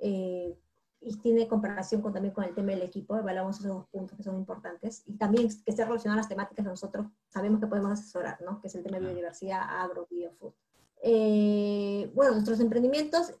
Eh, 0.00 0.58
y 1.00 1.16
tiene 1.18 1.46
comparación 1.46 2.02
con, 2.02 2.12
también 2.12 2.34
con 2.34 2.42
el 2.42 2.54
tema 2.56 2.72
del 2.72 2.82
equipo, 2.82 3.16
evaluamos 3.16 3.60
esos 3.60 3.68
dos 3.68 3.86
puntos 3.86 4.16
que 4.16 4.24
son 4.24 4.34
importantes. 4.34 5.04
Y 5.06 5.16
también 5.16 5.48
que 5.48 5.70
esté 5.70 5.84
relacionado 5.84 6.18
a 6.18 6.22
las 6.22 6.28
temáticas 6.28 6.64
que 6.64 6.70
nosotros 6.70 7.06
sabemos 7.28 7.60
que 7.60 7.68
podemos 7.68 7.92
asesorar, 7.92 8.42
¿no? 8.42 8.60
que 8.60 8.66
es 8.66 8.74
el 8.74 8.82
tema 8.82 8.98
de 8.98 9.06
biodiversidad, 9.06 9.62
agro, 9.62 10.08
biofood. 10.10 10.54
bueno, 12.14 12.32
nuestros 12.32 12.58
emprendimientos 12.58 13.32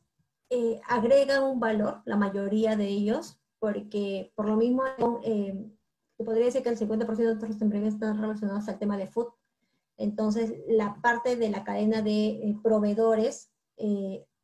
eh, 0.50 0.80
agregan 0.88 1.44
un 1.44 1.60
valor, 1.60 2.02
la 2.04 2.16
mayoría 2.16 2.76
de 2.76 2.86
ellos, 2.86 3.38
porque 3.58 4.32
por 4.34 4.46
lo 4.46 4.56
mismo, 4.56 4.84
eh, 5.22 5.70
se 6.16 6.24
podría 6.24 6.46
decir 6.46 6.62
que 6.62 6.70
el 6.70 6.78
50% 6.78 7.16
de 7.16 7.24
nuestros 7.24 7.62
emprendimientos 7.62 7.94
están 7.94 8.20
relacionados 8.20 8.68
al 8.68 8.78
tema 8.78 8.96
de 8.96 9.06
food. 9.06 9.28
Entonces, 9.96 10.54
la 10.68 11.00
parte 11.02 11.36
de 11.36 11.50
la 11.50 11.64
cadena 11.64 12.02
de 12.02 12.28
eh, 12.28 12.58
proveedores 12.62 13.52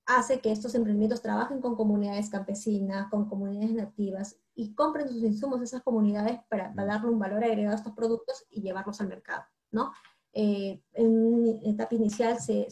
hace 0.07 0.41
que 0.41 0.53
estos 0.53 0.75
emprendimientos 0.75 1.23
trabajen 1.23 1.61
con 1.61 1.77
comunidades 1.77 2.29
campesinas, 2.29 3.09
con 3.11 3.29
comunidades 3.29 3.73
nativas 3.73 4.37
y 4.55 4.75
compren 4.75 5.09
sus 5.09 5.23
insumos 5.23 5.61
a 5.61 5.65
esas 5.65 5.83
comunidades 5.83 6.41
para, 6.49 6.73
darle 6.75 7.11
un 7.11 7.19
valor 7.19 7.43
agregado 7.43 7.75
a 7.75 7.79
estos 7.79 7.95
productos 7.95 8.47
y 8.51 8.61
llevarlos 8.61 9.01
al 9.01 9.09
mercado, 9.09 9.45
¿no? 9.71 9.93
Eh, 10.33 10.83
en 10.93 11.61
etapa 11.65 11.95
inicial 11.95 12.39
se, 12.39 12.69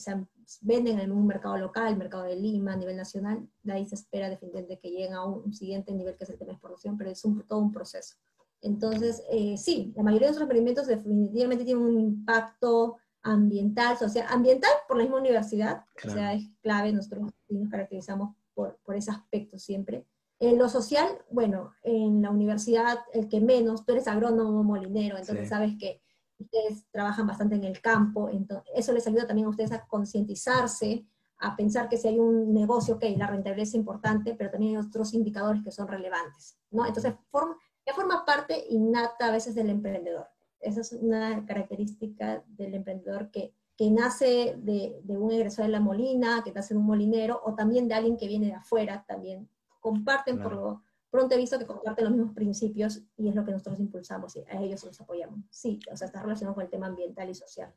venden 0.60 0.98
en 1.00 1.12
un 1.12 1.26
mercado 1.26 1.56
local, 1.56 1.88
el 1.88 1.96
mercado 1.96 2.24
de 2.24 2.36
Lima, 2.36 2.72
a 2.72 2.76
nivel 2.76 2.96
nacional, 2.96 3.48
de 3.62 3.72
ahí 3.72 3.86
se 3.86 3.94
espera 3.94 4.28
definitivamente 4.28 4.78
que 4.78 4.90
lleguen 4.90 5.14
a 5.14 5.24
un, 5.24 5.52
siguiente 5.52 5.92
nivel 5.92 6.16
que 6.16 6.24
es 6.24 6.30
el 6.30 6.38
tema 6.38 6.50
de 6.50 6.54
exportación, 6.54 6.96
pero 6.96 7.10
es 7.10 7.24
un, 7.24 7.42
todo 7.46 7.58
un 7.58 7.72
proceso. 7.72 8.16
Entonces, 8.60 9.22
eh, 9.30 9.56
sí, 9.56 9.92
la 9.96 10.02
mayoría 10.02 10.28
de 10.28 10.32
nuestros 10.32 10.46
experimentos 10.46 10.86
definitivamente 10.86 11.64
tienen 11.64 11.82
un 11.82 11.98
impacto 11.98 12.98
ambiental, 13.22 13.96
social, 13.96 14.26
ambiental 14.28 14.70
por 14.86 14.96
la 14.96 15.04
misma 15.04 15.18
universidad, 15.18 15.84
o 16.04 16.10
sea, 16.10 16.34
es 16.34 16.48
clave, 16.60 16.92
nosotros 16.92 17.32
nos 17.48 17.68
caracterizamos 17.70 18.34
por, 18.54 18.78
por 18.84 18.96
ese 18.96 19.10
aspecto 19.10 19.58
siempre. 19.58 20.06
En 20.38 20.58
lo 20.58 20.68
social, 20.68 21.06
bueno, 21.30 21.72
en 21.84 22.20
la 22.20 22.30
universidad, 22.30 22.98
el 23.12 23.28
que 23.28 23.40
menos, 23.40 23.84
tú 23.84 23.92
eres 23.92 24.08
agrónomo, 24.08 24.64
molinero, 24.64 25.16
entonces 25.16 25.48
sabes 25.48 25.76
que 25.78 26.00
ustedes 26.38 26.86
trabajan 26.90 27.26
bastante 27.26 27.56
en 27.56 27.64
el 27.64 27.80
campo, 27.80 28.28
entonces 28.28 28.70
eso 28.74 28.92
les 28.92 29.06
ayuda 29.06 29.26
también 29.26 29.46
a 29.46 29.50
ustedes 29.50 29.72
a 29.72 29.86
concientizarse, 29.86 31.06
a 31.38 31.56
pensar 31.56 31.88
que 31.88 31.96
si 31.96 32.08
hay 32.08 32.18
un 32.18 32.54
negocio, 32.54 32.94
ok, 32.94 33.04
la 33.16 33.26
rentabilidad 33.26 33.68
es 33.68 33.74
importante, 33.74 34.34
pero 34.34 34.50
también 34.50 34.76
hay 34.76 34.84
otros 34.84 35.12
indicadores 35.12 35.62
que 35.62 35.72
son 35.72 35.88
relevantes, 35.88 36.56
¿no? 36.70 36.86
Entonces, 36.86 37.14
forma, 37.30 37.56
ya 37.84 37.94
forma 37.94 38.24
parte 38.24 38.64
innata 38.70 39.26
a 39.26 39.32
veces 39.32 39.54
del 39.54 39.70
emprendedor. 39.70 40.28
Esa 40.60 40.80
es 40.80 40.92
una 40.92 41.44
característica 41.44 42.44
del 42.46 42.74
emprendedor 42.74 43.30
que, 43.32 43.52
que 43.76 43.90
nace 43.90 44.54
de, 44.58 45.00
de, 45.02 45.18
un 45.18 45.32
egresor 45.32 45.64
de 45.64 45.72
la 45.72 45.80
molina, 45.80 46.42
que 46.44 46.52
nace 46.52 46.74
de 46.74 46.80
un 46.80 46.86
molinero, 46.86 47.40
o 47.44 47.54
también 47.54 47.88
de 47.88 47.94
alguien 47.94 48.16
que 48.16 48.28
viene 48.28 48.46
de 48.46 48.54
afuera, 48.54 49.04
también 49.08 49.48
comparten 49.80 50.40
por 50.40 50.52
lo 50.52 50.82
pronto 51.12 51.34
he 51.34 51.38
visto 51.38 51.58
que 51.58 51.66
comparten 51.66 52.06
los 52.06 52.14
mismos 52.14 52.34
principios 52.34 53.02
y 53.18 53.28
es 53.28 53.34
lo 53.34 53.44
que 53.44 53.52
nosotros 53.52 53.78
impulsamos 53.78 54.34
y 54.34 54.40
a 54.48 54.60
ellos 54.62 54.82
los 54.82 54.98
apoyamos. 54.98 55.40
Sí, 55.50 55.78
o 55.92 55.96
sea, 55.96 56.06
está 56.06 56.22
relacionado 56.22 56.54
con 56.54 56.64
el 56.64 56.70
tema 56.70 56.86
ambiental 56.86 57.28
y 57.28 57.34
social. 57.34 57.72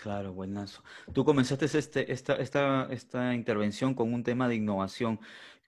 Claro, 0.00 0.32
buenazo. 0.32 0.82
Tú 1.12 1.24
comenzaste 1.24 1.66
este, 1.66 2.12
esta, 2.12 2.36
esta, 2.36 2.86
esta 2.90 3.34
intervención 3.34 3.94
con 3.94 4.14
un 4.14 4.22
tema 4.22 4.46
de 4.48 4.54
innovación. 4.54 5.18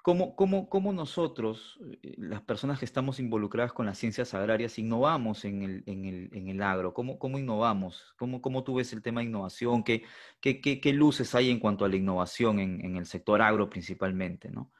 ¿Cómo, 0.04 0.36
cómo, 0.36 0.68
cómo 0.68 0.92
nosotros, 0.92 1.80
eh, 2.02 2.14
las 2.16 2.42
personas 2.42 2.78
que 2.78 2.84
estamos 2.84 3.18
involucradas 3.18 3.72
con 3.72 3.84
las 3.84 3.98
ciencias 3.98 4.32
agrarias, 4.32 4.78
innovamos 4.78 5.44
en 5.44 5.62
el, 5.62 5.82
en 5.86 6.04
el, 6.04 6.30
en 6.32 6.46
el 6.46 6.62
agro? 6.62 6.94
¿Cómo, 6.94 7.18
cómo 7.18 7.40
innovamos? 7.40 8.14
¿Cómo, 8.16 8.40
¿Cómo 8.40 8.62
tú 8.62 8.76
ves 8.76 8.92
el 8.92 9.02
tema 9.02 9.20
de 9.20 9.26
innovación? 9.26 9.82
¿Qué, 9.82 10.04
qué, 10.40 10.60
qué, 10.60 10.92
luces 10.92 11.34
hay 11.34 11.50
en 11.50 11.58
cuanto 11.58 11.84
a 11.84 11.88
la 11.88 11.96
innovación 11.96 12.60
en, 12.60 12.84
en 12.84 12.96
el 12.96 13.06
sector 13.06 13.42
agro 13.42 13.68
principalmente? 13.68 14.48
¿no? 14.48 14.70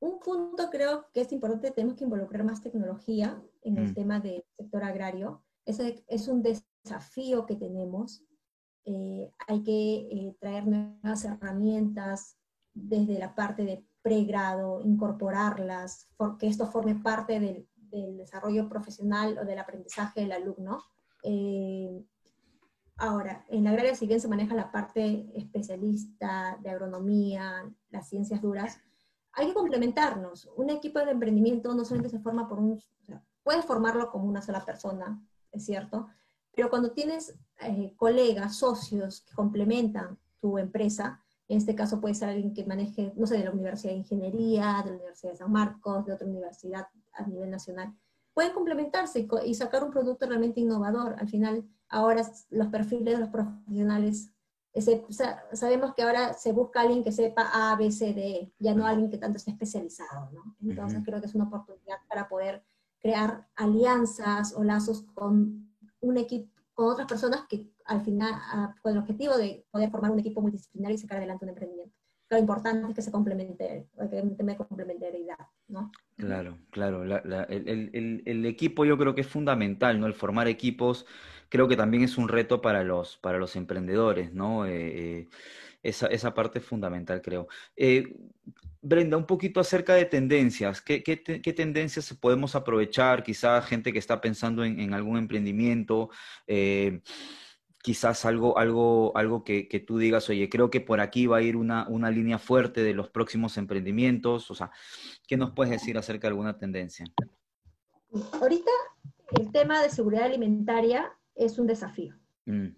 Un 0.00 0.18
punto 0.18 0.70
creo 0.70 1.06
que 1.12 1.20
es 1.20 1.32
importante, 1.32 1.70
tenemos 1.70 1.96
que 1.96 2.04
involucrar 2.04 2.42
más 2.42 2.62
tecnología 2.62 3.42
en 3.62 3.76
el 3.76 3.90
mm. 3.90 3.94
tema 3.94 4.20
del 4.20 4.44
sector 4.56 4.82
agrario. 4.82 5.42
Ese 5.66 6.04
es 6.08 6.26
un 6.26 6.42
desafío 6.42 7.46
que 7.46 7.56
tenemos. 7.56 8.24
Eh, 8.86 9.30
hay 9.46 9.62
que 9.62 10.08
eh, 10.10 10.36
traer 10.40 10.66
nuevas 10.66 11.24
herramientas, 11.24 12.38
desde 12.72 13.18
la 13.18 13.34
parte 13.34 13.64
de 13.64 13.84
pregrado, 14.02 14.80
incorporarlas, 14.82 16.08
que 16.38 16.46
esto 16.46 16.66
forme 16.66 16.94
parte 16.94 17.40
del, 17.40 17.66
desarrollo 18.16 18.68
profesional 18.68 19.36
o 19.36 19.44
del 19.44 19.58
aprendizaje 19.58 20.20
del 20.20 20.30
alumno. 20.30 20.84
Eh, 21.24 22.04
ahora, 22.96 23.44
en 23.48 23.64
la 23.64 23.70
agraria, 23.70 23.96
si 23.96 24.06
bien 24.06 24.20
se 24.20 24.28
maneja 24.28 24.54
la 24.54 24.70
parte 24.70 25.28
especialista 25.34 26.56
de 26.62 26.70
agronomía, 26.70 27.68
las 27.90 28.08
ciencias 28.08 28.40
duras, 28.40 28.78
hay 29.32 29.48
que 29.48 29.54
complementarnos. 29.54 30.48
Un 30.56 30.70
equipo 30.70 30.98
de 31.00 31.10
emprendimiento 31.10 31.74
no 31.74 31.84
solamente 31.84 32.16
se 32.16 32.22
forma 32.22 32.48
por 32.48 32.58
un, 32.58 32.80
puedes 33.42 33.64
formarlo 33.64 34.10
como 34.10 34.26
una 34.26 34.42
sola 34.42 34.64
persona, 34.64 35.22
es 35.52 35.64
cierto, 35.64 36.08
pero 36.54 36.70
cuando 36.70 36.92
tienes 36.92 37.34
eh, 37.60 37.94
colegas, 37.96 38.56
socios 38.56 39.22
que 39.22 39.34
complementan 39.34 40.18
tu 40.40 40.58
empresa, 40.58 41.20
en 41.48 41.58
este 41.58 41.74
caso 41.74 42.00
puede 42.00 42.14
ser 42.14 42.28
alguien 42.28 42.54
que 42.54 42.64
maneje, 42.64 43.12
no 43.16 43.26
sé, 43.26 43.38
de 43.38 43.44
la 43.44 43.50
Universidad 43.50 43.92
de 43.92 43.98
Ingeniería, 43.98 44.82
de 44.84 44.90
la 44.90 44.96
Universidad 44.96 45.32
de 45.32 45.38
San 45.38 45.50
Marcos, 45.50 46.06
de 46.06 46.12
otra 46.12 46.26
universidad 46.26 46.86
a 47.12 47.26
nivel 47.26 47.50
nacional. 47.50 47.92
Pueden 48.34 48.52
complementarse 48.52 49.26
y, 49.44 49.54
sacar 49.54 49.82
un 49.82 49.90
producto 49.90 50.26
realmente 50.26 50.60
innovador. 50.60 51.16
Al 51.18 51.28
final, 51.28 51.68
ahora 51.88 52.22
los 52.50 52.68
perfiles 52.68 53.14
de 53.14 53.20
los 53.20 53.30
profesionales, 53.30 54.30
sabemos 55.52 55.94
que 55.94 56.02
ahora 56.02 56.32
se 56.34 56.52
busca 56.52 56.82
alguien 56.82 57.02
que 57.02 57.12
sepa 57.12 57.50
A, 57.52 57.76
B, 57.76 57.90
C, 57.90 58.14
D, 58.14 58.52
ya 58.58 58.74
no 58.74 58.86
alguien 58.86 59.10
que 59.10 59.18
tanto 59.18 59.38
esté 59.38 59.50
especializado. 59.50 60.30
¿no? 60.32 60.56
Entonces 60.62 61.02
creo 61.04 61.20
que 61.20 61.26
es 61.26 61.34
una 61.34 61.44
oportunidad 61.44 61.98
para 62.08 62.28
poder 62.28 62.62
crear 63.00 63.48
alianzas 63.56 64.54
o 64.54 64.62
lazos 64.62 65.02
con 65.14 65.68
un 66.00 66.18
equipo, 66.18 66.50
con 66.74 66.88
otras 66.88 67.08
personas 67.08 67.46
que 67.48 67.70
al 67.86 68.02
final, 68.02 68.34
con 68.82 68.92
el 68.92 68.98
objetivo 68.98 69.36
de 69.36 69.64
poder 69.70 69.90
formar 69.90 70.12
un 70.12 70.20
equipo 70.20 70.40
multidisciplinario 70.40 70.94
y 70.94 70.98
sacar 70.98 71.18
adelante 71.18 71.44
un 71.44 71.50
emprendimiento. 71.50 71.94
Lo 72.30 72.38
importante 72.38 72.88
es 72.88 72.94
que 72.94 73.02
se 73.02 73.10
complemente, 73.10 73.88
que 74.08 74.22
un 74.22 74.36
tema 74.36 74.52
de 74.52 74.58
complementariedad, 74.58 75.48
¿no? 75.66 75.90
Claro, 76.16 76.58
claro. 76.70 77.02
el, 77.02 77.90
el, 77.92 78.22
el, 78.24 78.46
equipo 78.46 78.84
yo 78.84 78.96
creo 78.96 79.16
que 79.16 79.22
es 79.22 79.26
fundamental, 79.26 79.98
¿no? 79.98 80.06
El 80.06 80.14
formar 80.14 80.46
equipos 80.46 81.06
creo 81.50 81.68
que 81.68 81.76
también 81.76 82.04
es 82.04 82.16
un 82.16 82.28
reto 82.28 82.62
para 82.62 82.82
los, 82.82 83.18
para 83.18 83.38
los 83.38 83.56
emprendedores, 83.56 84.32
¿no? 84.32 84.64
Eh, 84.64 84.70
eh, 84.72 85.28
esa, 85.82 86.06
esa, 86.06 86.32
parte 86.32 86.60
es 86.60 86.64
fundamental, 86.64 87.20
creo. 87.20 87.48
Eh, 87.76 88.14
Brenda, 88.82 89.18
un 89.18 89.26
poquito 89.26 89.60
acerca 89.60 89.94
de 89.94 90.06
tendencias. 90.06 90.80
¿Qué, 90.80 91.02
qué, 91.02 91.22
qué 91.22 91.52
tendencias 91.52 92.14
podemos 92.14 92.54
aprovechar? 92.54 93.22
Quizá 93.22 93.60
gente 93.60 93.92
que 93.92 93.98
está 93.98 94.20
pensando 94.22 94.64
en, 94.64 94.80
en 94.80 94.94
algún 94.94 95.18
emprendimiento 95.18 96.08
quizás 97.82 98.26
algo, 98.26 98.58
algo, 98.58 99.16
algo 99.16 99.42
que, 99.42 99.66
que, 99.66 99.80
tú 99.80 99.96
digas, 99.96 100.28
oye, 100.28 100.50
creo 100.50 100.70
que 100.70 100.82
por 100.82 101.00
aquí 101.00 101.26
va 101.26 101.38
a 101.38 101.42
ir 101.42 101.56
una, 101.56 101.88
una, 101.88 102.10
línea 102.10 102.38
fuerte 102.38 102.82
de 102.82 102.92
los 102.92 103.08
próximos 103.08 103.56
emprendimientos? 103.56 104.50
O 104.50 104.54
sea, 104.54 104.70
¿qué 105.26 105.38
nos 105.38 105.52
puedes 105.52 105.70
decir 105.70 105.96
acerca 105.96 106.26
de 106.26 106.32
alguna 106.32 106.58
tendencia? 106.58 107.06
Ahorita 108.32 108.70
el 109.38 109.50
tema 109.50 109.82
de 109.82 109.88
seguridad 109.88 110.24
alimentaria 110.24 111.10
es 111.40 111.58
un 111.58 111.66
desafío. 111.66 112.14
Mm, 112.46 112.68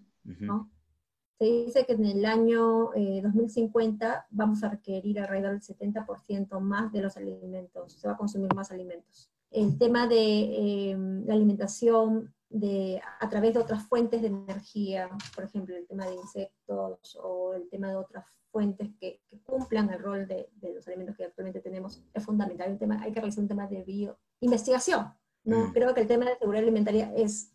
Se 1.37 1.45
dice 1.45 1.85
que 1.85 1.93
en 1.93 2.05
el 2.05 2.25
año 2.25 2.91
2050 3.21 4.13
eh, 4.13 4.17
vamos 4.29 4.63
a 4.63 4.69
requerir 4.69 5.19
alrededor 5.19 5.51
del 5.51 5.61
70% 5.61 6.59
más 6.59 6.91
de 6.91 7.01
los 7.01 7.17
alimentos, 7.17 7.93
se 7.93 8.07
va 8.07 8.13
a 8.13 8.17
consumir 8.17 8.53
más 8.53 8.71
alimentos. 8.71 9.29
El 9.51 9.77
tema 9.77 10.07
de 10.07 10.15
eh, 10.15 10.97
la 11.25 11.33
alimentación 11.33 12.33
de, 12.49 13.01
a 13.19 13.29
través 13.29 13.53
de 13.53 13.59
otras 13.59 13.83
fuentes 13.83 14.21
de 14.21 14.27
energía, 14.27 15.09
por 15.35 15.43
ejemplo, 15.43 15.75
el 15.75 15.87
tema 15.87 16.05
de 16.05 16.15
insectos 16.15 17.17
o 17.21 17.53
el 17.55 17.67
tema 17.69 17.89
de 17.89 17.95
otras 17.95 18.25
fuentes 18.51 18.89
que, 18.99 19.19
cumplan 19.43 19.89
el 19.89 19.99
rol 19.99 20.27
de, 20.27 20.49
los 20.73 20.87
alimentos 20.87 21.17
que 21.17 21.25
actualmente 21.25 21.59
tenemos, 21.59 22.01
es 22.13 22.23
fundamental. 22.23 22.71
El 22.71 22.77
tema, 22.77 23.01
hay 23.01 23.11
que 23.11 23.19
realizar 23.19 23.41
un 23.41 23.47
tema 23.47 23.67
de 23.67 23.83
bioinvestigación. 23.83 25.13
¿no? 25.43 25.67
Mm. 25.67 25.73
Creo 25.73 25.93
que 25.93 26.01
el 26.01 26.07
tema 26.07 26.25
de 26.25 26.37
seguridad 26.37 26.63
alimentaria 26.63 27.11
es, 27.15 27.51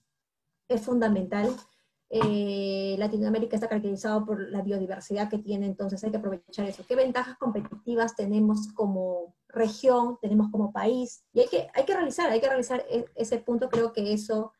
es 0.68 0.80
fundamental. 0.82 1.54
Eh, 2.10 2.96
Latinoamérica 2.98 3.56
está 3.56 3.68
caracterizado 3.68 4.24
por 4.24 4.40
la 4.50 4.62
biodiversidad 4.62 5.28
que 5.28 5.38
tiene, 5.38 5.66
entonces 5.66 6.02
hay 6.04 6.10
que 6.10 6.16
aprovechar 6.16 6.66
eso. 6.66 6.84
¿Qué 6.86 6.96
ventajas 6.96 7.36
competitivas 7.36 8.16
tenemos 8.16 8.68
como 8.72 9.34
región, 9.48 10.18
tenemos 10.22 10.50
como 10.50 10.72
país? 10.72 11.24
Y 11.32 11.40
hay 11.40 11.48
que, 11.48 11.68
hay 11.74 11.84
que 11.84 11.94
realizar, 11.94 12.30
hay 12.30 12.40
que 12.40 12.48
realizar 12.48 12.84
e, 12.88 13.04
ese 13.14 13.38
punto, 13.38 13.68
creo 13.68 13.92
que 13.92 14.12
eso 14.12 14.52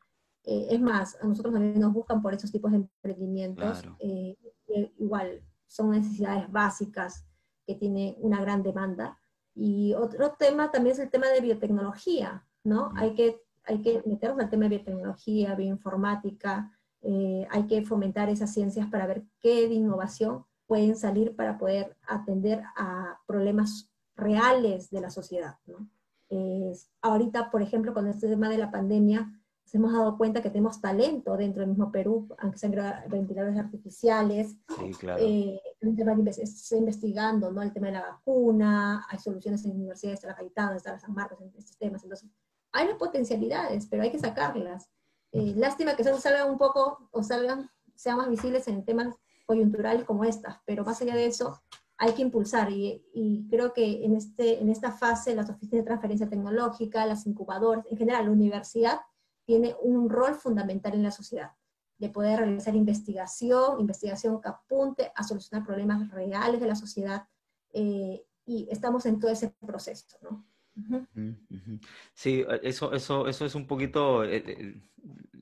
eh, 0.43 0.67
es 0.71 0.81
más, 0.81 1.17
a 1.21 1.27
nosotros 1.27 1.53
también 1.53 1.79
nos 1.79 1.93
buscan 1.93 2.21
por 2.21 2.33
esos 2.33 2.51
tipos 2.51 2.71
de 2.71 2.77
emprendimientos. 2.77 3.83
Eh, 3.99 4.37
igual, 4.97 5.41
son 5.65 5.91
necesidades 5.91 6.51
básicas 6.51 7.25
que 7.65 7.75
tiene 7.75 8.15
una 8.19 8.41
gran 8.41 8.63
demanda. 8.63 9.17
Y 9.53 9.93
otro 9.93 10.33
tema 10.33 10.71
también 10.71 10.93
es 10.93 10.99
el 10.99 11.09
tema 11.09 11.27
de 11.27 11.41
biotecnología, 11.41 12.47
¿no? 12.63 12.91
Hay, 12.95 13.13
que, 13.13 13.41
hay 13.69 13.81
que 13.81 14.01
meternos 14.05 14.39
al 14.39 14.49
tema 14.49 14.63
de 14.63 14.77
biotecnología, 14.77 15.55
bioinformática, 15.55 16.71
eh, 17.01 17.47
hay 17.49 17.67
que 17.67 17.83
fomentar 17.83 18.29
esas 18.29 18.51
ciencias 18.51 18.87
para 18.87 19.07
ver 19.07 19.23
qué 19.39 19.67
de 19.67 19.75
innovación 19.75 20.45
pueden 20.65 20.95
salir 20.95 21.35
para 21.35 21.57
poder 21.57 21.95
atender 22.07 22.63
a 22.75 23.19
problemas 23.25 23.89
reales 24.15 24.89
de 24.89 25.01
la 25.01 25.09
sociedad, 25.09 25.55
¿no? 25.65 25.87
ahorita, 27.01 27.49
por 27.49 27.63
ejemplo, 27.63 27.91
con 27.91 28.05
este 28.07 28.27
tema 28.27 28.49
de 28.49 28.59
la 28.59 28.69
pandemia, 28.69 29.31
nos 29.63 29.75
hemos 29.75 29.93
dado 29.93 30.17
cuenta 30.17 30.41
que 30.41 30.49
tenemos 30.49 30.81
talento 30.81 31.37
dentro 31.37 31.61
del 31.61 31.69
mismo 31.69 31.91
Perú, 31.91 32.27
aunque 32.39 32.57
sean 32.57 32.75
ventiladores 33.07 33.57
artificiales. 33.57 34.55
Sí, 34.79 34.91
claro. 34.99 35.23
Eh, 35.23 35.59
se 36.31 36.43
está 36.43 36.75
investigando 36.75 37.51
¿no? 37.51 37.61
el 37.61 37.71
tema 37.71 37.87
de 37.87 37.93
la 37.93 38.01
vacuna, 38.01 39.05
hay 39.09 39.19
soluciones 39.19 39.63
en 39.65 39.71
universidades, 39.71 40.19
está 40.19 40.27
la 40.29 40.35
Cayetano, 40.35 40.75
está 40.75 40.91
la 40.91 40.99
San 40.99 41.13
Marcos, 41.13 41.39
en 41.41 41.47
estos 41.55 41.77
temas. 41.77 42.03
Entonces, 42.03 42.29
hay 42.71 42.87
las 42.87 42.97
potencialidades, 42.97 43.87
pero 43.87 44.03
hay 44.03 44.11
que 44.11 44.19
sacarlas. 44.19 44.89
Eh, 45.31 45.53
lástima 45.55 45.95
que 45.95 46.03
solo 46.03 46.17
salgan 46.17 46.49
un 46.49 46.57
poco 46.57 47.09
o 47.11 47.23
salgan, 47.23 47.69
sean 47.95 48.17
más 48.17 48.29
visibles 48.29 48.67
en 48.67 48.83
temas 48.83 49.15
coyunturales 49.45 50.05
como 50.05 50.23
estas, 50.23 50.57
pero 50.65 50.83
más 50.83 51.01
allá 51.01 51.15
de 51.15 51.25
eso, 51.25 51.59
hay 51.97 52.13
que 52.13 52.21
impulsar 52.21 52.71
y, 52.71 53.47
creo 53.49 53.73
que 53.73 54.05
en, 54.05 54.15
este, 54.15 54.61
en 54.61 54.69
esta 54.69 54.91
fase 54.91 55.35
las 55.35 55.49
oficinas 55.49 55.83
de 55.83 55.87
transferencia 55.87 56.29
tecnológica, 56.29 57.05
las 57.05 57.27
incubadoras, 57.27 57.85
en 57.89 57.97
general 57.97 58.25
la 58.25 58.31
universidad 58.31 58.99
tiene 59.45 59.75
un 59.81 60.09
rol 60.09 60.35
fundamental 60.35 60.93
en 60.93 61.03
la 61.03 61.11
sociedad, 61.11 61.51
de 61.97 62.09
poder 62.09 62.39
realizar 62.39 62.75
investigación, 62.75 63.81
investigación 63.81 64.39
que 64.39 64.47
apunte 64.47 65.11
a 65.13 65.23
solucionar 65.23 65.65
problemas 65.65 66.09
reales 66.11 66.61
de 66.61 66.67
la 66.67 66.75
sociedad 66.75 67.27
eh, 67.73 68.23
y 68.45 68.67
estamos 68.71 69.05
en 69.05 69.19
todo 69.19 69.31
ese 69.31 69.49
proceso, 69.59 70.17
¿no? 70.21 70.48
Sí, 72.13 72.45
eso, 72.63 72.93
eso, 72.93 73.27
eso 73.27 73.45
es 73.45 73.55
un 73.55 73.67
poquito 73.67 74.23
eh, 74.23 74.43
eh, 74.45 74.81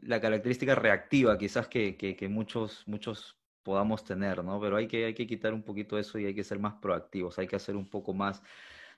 la 0.01 0.19
característica 0.21 0.75
reactiva 0.75 1.37
quizás 1.37 1.67
que, 1.67 1.95
que, 1.97 2.29
muchos, 2.29 2.83
muchos 2.87 3.37
podamos 3.63 4.03
tener, 4.03 4.43
¿no? 4.43 4.59
Pero 4.59 4.77
hay 4.77 4.87
que, 4.87 5.05
hay 5.05 5.13
que 5.13 5.27
quitar 5.27 5.53
un 5.53 5.63
poquito 5.63 5.97
eso 5.97 6.17
y 6.19 6.25
hay 6.25 6.33
que 6.35 6.43
ser 6.43 6.59
más 6.59 6.75
proactivos, 6.75 7.37
hay 7.39 7.47
que 7.47 7.55
hacer 7.55 7.75
un 7.75 7.89
poco 7.89 8.13
más. 8.13 8.41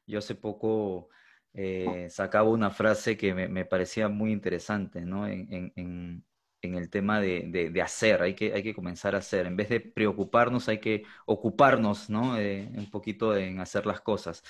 Yo 0.06 0.20
hace 0.20 0.36
poco 0.36 1.10
eh, 1.54 2.08
sacaba 2.10 2.50
una 2.50 2.70
frase 2.70 3.18
que 3.18 3.34
me, 3.34 3.66
parecía 3.66 4.08
muy 4.08 4.32
interesante, 4.32 5.02
¿no? 5.02 5.28
En, 5.28 6.24
en 6.62 6.76
el 6.76 6.90
tema 6.90 7.20
de, 7.22 7.70
de, 7.72 7.82
hacer, 7.82 8.22
hay 8.22 8.36
que, 8.36 8.54
hay 8.54 8.64
que 8.64 8.74
comenzar 8.74 9.16
a 9.16 9.20
hacer. 9.20 9.46
En 9.46 9.56
vez 9.56 9.70
de 9.70 9.80
preocuparnos, 9.80 10.68
hay 10.70 10.80
que 10.80 11.04
ocuparnos, 11.26 12.10
¿no? 12.10 12.34
un 12.34 12.90
poquito 12.92 13.36
en 13.36 13.60
hacer 13.60 13.86
las 13.86 14.02
cosas 14.02 14.44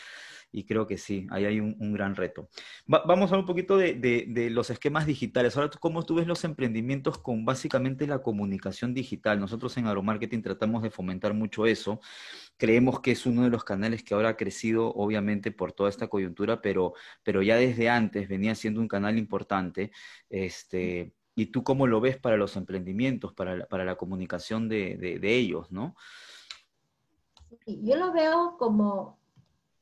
y 0.52 0.66
creo 0.66 0.88
que 0.88 0.98
sí, 0.98 1.28
ahí 1.30 1.46
hay 1.46 1.60
un, 1.60 1.94
gran 1.94 2.16
reto. 2.16 2.50
vamos 2.88 3.08
a 3.10 3.36
hablar 3.36 3.40
un 3.42 3.46
poquito 3.46 3.78
de, 3.78 4.50
los 4.52 4.70
esquemas 4.70 5.06
digitales. 5.06 5.56
Ahora, 5.56 5.70
¿cómo 5.80 6.04
tú 6.06 6.16
ves 6.16 6.28
los 6.28 6.44
emprendimientos 6.44 7.18
con 7.20 7.46
básicamente 7.46 8.08
la 8.08 8.20
comunicación 8.20 8.94
digital? 8.94 9.40
Nosotros 9.40 9.78
en 9.78 9.86
Agromarketing 9.88 10.42
tratamos 10.42 10.82
de 10.82 10.90
fomentar 10.90 11.34
mucho 11.34 11.66
eso. 11.66 12.00
Creemos 12.58 13.00
que 13.02 13.12
es 13.12 13.26
uno 13.26 13.44
de 13.44 13.50
los 13.50 13.64
canales 13.64 14.04
que 14.04 14.14
ahora 14.14 14.30
ha 14.30 14.38
crecido, 14.38 14.92
obviamente, 14.94 15.52
por 15.52 15.72
toda 15.72 15.90
esta 15.90 16.08
coyuntura, 16.08 16.62
pero, 16.62 16.94
pero 17.24 17.42
ya 17.44 17.56
desde 17.56 17.90
antes 17.90 18.28
venía 18.28 18.56
siendo 18.56 18.82
un 18.82 18.88
canal 18.88 19.18
importante. 19.18 19.92
Este, 20.30 21.14
¿Y 21.40 21.46
tú 21.46 21.64
cómo 21.64 21.88
lo 21.88 22.02
ves 22.02 22.18
para 22.18 22.36
los 22.36 22.58
emprendimientos, 22.58 23.34
para 23.34 23.56
la, 23.56 23.66
para 23.66 23.86
la 23.86 23.96
comunicación 23.96 24.68
de, 24.68 24.98
de 24.98 25.36
ellos, 25.38 25.72
no? 25.72 25.96
Yo 27.66 27.96
lo 27.96 28.12
veo 28.12 28.58
como 28.58 29.18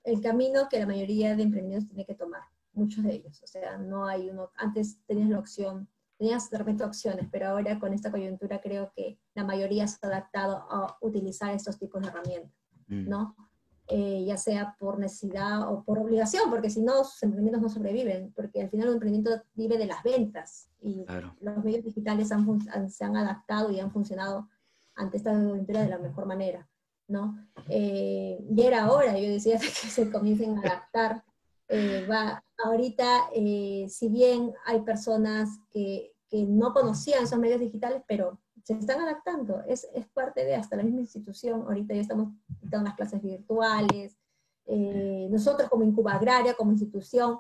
el 0.04 0.22
camino 0.22 0.70
que 0.70 0.80
la 0.80 0.86
mayoría 0.86 1.36
de 1.36 1.42
emprendedores 1.42 1.88
tiene 1.88 2.06
que 2.06 2.14
tomar, 2.14 2.44
muchos 2.74 3.04
de 3.04 3.16
ellos. 3.16 3.42
O 3.42 3.48
sea, 3.48 3.78
no 3.80 4.06
hay 4.06 4.30
uno, 4.30 4.52
antes 4.56 5.00
tenías 5.08 5.30
la 5.30 5.40
opción, 5.40 5.90
tenías 6.20 6.48
de 6.52 6.60
repente 6.60 6.84
opciones, 6.84 7.28
pero 7.32 7.48
ahora 7.48 7.80
con 7.80 7.92
esta 7.92 8.12
coyuntura 8.12 8.62
creo 8.62 8.92
que 8.96 9.20
la 9.34 9.44
mayoría 9.44 9.88
se 9.88 9.98
ha 10.04 10.10
adaptado 10.10 10.58
a 10.70 10.96
utilizar 11.02 11.56
estos 11.56 11.80
tipos 11.80 12.04
de 12.04 12.10
herramientas, 12.10 12.54
mm. 12.88 13.10
¿no? 13.10 13.36
Eh, 13.89 14.25
ya 14.25 14.36
sea 14.36 14.75
por 14.77 15.00
necesidad 15.00 15.72
o 15.72 15.82
por 15.84 15.98
obligación, 16.00 16.50
porque 16.50 16.70
si 16.70 16.82
no, 16.82 17.06
sus 17.06 17.24
emprendimientos 17.24 17.62
no 17.62 17.70
sobreviven, 17.70 18.34
porque 18.36 18.62
al 18.62 18.70
final 18.70 18.89
un 18.89 18.96
emprendimiento 18.96 19.41
vive 19.53 19.77
de 19.77 19.86
las 19.86 20.03
ventas 20.03 20.70
y 20.82 21.06
los 21.39 21.63
medios 21.63 21.86
digitales 21.86 22.27
se 22.27 23.06
han 23.06 23.15
adaptado 23.15 23.72
y 23.72 23.79
han 23.79 23.91
funcionado 23.91 24.50
ante 24.96 25.15
esta 25.15 25.32
coyuntura 25.32 25.84
de 25.84 25.89
la 25.89 26.00
mejor 26.00 26.25
manera. 26.25 26.67
¿no? 27.08 27.38
Eh, 27.70 28.38
y 28.50 28.62
era 28.62 28.91
hora, 28.91 29.17
yo 29.17 29.29
decía, 29.29 29.58
que 29.60 29.67
se 29.67 30.12
comiencen 30.12 30.58
a 30.58 30.62
adaptar. 30.62 31.24
Eh, 31.70 32.06
va, 32.10 32.44
ahorita, 32.63 33.29
eh, 33.34 33.88
si 33.89 34.08
bien 34.10 34.53
hay 34.65 34.82
personas 34.82 35.50
que, 35.70 36.13
que, 36.29 36.44
no 36.44 36.74
conocían 36.74 37.24
esos 37.24 37.39
medios 37.39 37.60
digitales, 37.60 38.03
pero 38.08 38.39
se 38.68 38.74
están 38.74 39.00
adaptando, 39.00 39.64
es, 39.66 39.88
es 39.94 40.06
parte 40.08 40.44
de 40.44 40.56
hasta 40.56 40.76
la 40.76 40.84
misma 40.84 41.00
institución, 41.00 41.62
ahorita 41.62 41.94
ya 41.94 42.02
estamos 42.02 42.34
dando 42.62 42.90
las 42.90 42.98
clases 42.98 43.22
virtuales, 43.22 44.18
nosotros 45.30 45.70
como 45.70 45.86
Incuba 45.86 46.16
Agraria, 46.16 46.54
como 46.54 46.72
institución, 46.72 47.40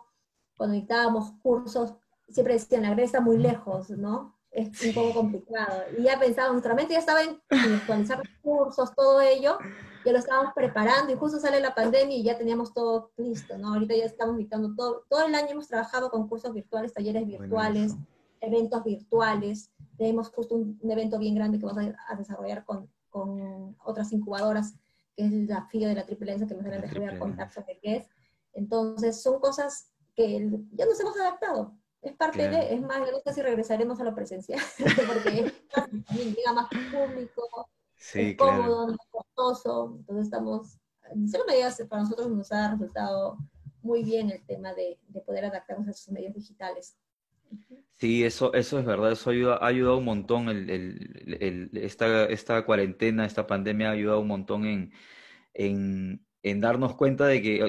cuando 0.55 0.75
dictábamos 0.75 1.33
cursos, 1.43 1.95
siempre 2.29 2.53
decían, 2.53 2.83
la 2.83 2.87
agraria 2.87 3.05
está 3.05 3.19
muy 3.19 3.37
lejos, 3.37 3.89
¿no? 3.89 4.37
es 4.51 4.81
un 4.81 4.93
poco 4.93 5.13
complicado. 5.13 5.83
Y 5.97 6.03
ya 6.03 6.17
pensábamos, 6.17 6.53
nuestra 6.53 6.73
mente 6.73 6.93
ya 6.93 6.99
estaba 6.99 7.21
en 7.21 7.39
actualizar 7.75 8.19
recursos, 8.19 8.95
todo 8.95 9.19
ello, 9.21 9.57
ya 10.05 10.11
lo 10.13 10.17
estábamos 10.17 10.53
preparando 10.55 11.11
y 11.11 11.17
justo 11.17 11.39
sale 11.39 11.59
la 11.59 11.75
pandemia 11.75 12.15
y 12.15 12.23
ya 12.23 12.37
teníamos 12.37 12.73
todo 12.73 13.11
listo, 13.17 13.57
¿no? 13.57 13.73
Ahorita 13.73 13.95
ya 13.95 14.05
estamos 14.05 14.37
dictando 14.37 14.73
todo, 14.75 15.05
todo 15.09 15.25
el 15.25 15.35
año 15.35 15.49
hemos 15.51 15.67
trabajado 15.67 16.09
con 16.09 16.27
cursos 16.27 16.53
virtuales, 16.53 16.93
talleres 16.93 17.27
virtuales, 17.27 17.95
eventos 18.41 18.83
virtuales, 18.83 19.71
tenemos 19.97 20.29
justo 20.29 20.55
un, 20.55 20.79
evento 20.89 21.19
bien 21.19 21.35
grande 21.35 21.59
que 21.59 21.65
vamos 21.65 21.83
a, 22.07 22.15
desarrollar 22.15 22.63
con, 22.65 22.89
con, 23.09 23.75
otras 23.83 24.11
incubadoras, 24.13 24.73
que 25.15 25.25
es 25.25 25.31
el 25.31 25.47
desafío 25.47 25.87
de 25.87 25.95
la 25.95 26.05
triple 26.05 26.35
que 26.37 26.43
adelante 26.43 26.99
voy 26.99 27.09
a. 27.09 27.19
contar 27.19 27.51
sobre 27.51 27.79
qué 27.79 27.97
es. 27.97 28.09
Entonces, 28.53 29.21
son 29.21 29.39
cosas 29.39 29.91
que 30.15 30.49
ya 30.73 30.85
nos 30.85 30.99
hemos 30.99 31.17
adaptado. 31.17 31.73
Es 32.01 32.15
parte 32.15 32.47
de, 32.47 32.73
es 32.73 32.81
más, 32.81 32.99
no 32.99 33.19
sé 33.23 33.33
si 33.33 33.41
regresaremos 33.41 33.99
a 33.99 34.03
lo 34.03 34.13
presencial, 34.13 34.61
porque 35.07 35.51
llega 36.13 36.53
más 36.53 36.67
público, 36.69 37.69
es 38.13 38.37
cómodo, 38.37 38.87
no 38.87 38.93
es 38.93 39.09
costoso, 39.09 39.95
entonces 39.97 40.25
estamos, 40.25 40.77
en 41.11 41.27
cierta 41.27 41.51
medida 41.51 41.73
para 41.89 42.03
nosotros 42.03 42.29
nos 42.29 42.51
ha 42.51 42.71
resultado 42.71 43.37
muy 43.81 44.03
bien 44.03 44.29
el 44.29 44.45
tema 44.45 44.73
de, 44.73 44.99
de 45.07 45.21
poder 45.21 45.45
adaptarnos 45.45 45.87
a 45.87 45.91
esos 45.91 46.09
medios 46.09 46.33
digitales. 46.33 46.95
Sí, 47.99 48.23
eso, 48.23 48.53
eso 48.53 48.79
es 48.79 48.85
verdad, 48.85 49.11
eso 49.11 49.31
ayuda, 49.31 49.57
ha 49.57 49.67
ayudado 49.67 49.97
un 49.97 50.05
montón, 50.05 50.49
el, 50.49 50.69
el, 50.69 51.37
el, 51.41 51.69
esta, 51.73 52.25
esta 52.25 52.63
cuarentena, 52.63 53.25
esta 53.25 53.47
pandemia 53.47 53.89
ha 53.89 53.93
ayudado 53.93 54.19
un 54.19 54.27
montón 54.27 54.65
en, 54.65 54.93
en 55.53 56.27
en 56.49 56.61
darnos 56.61 56.95
cuenta 56.95 57.25
de 57.25 57.41
que 57.41 57.59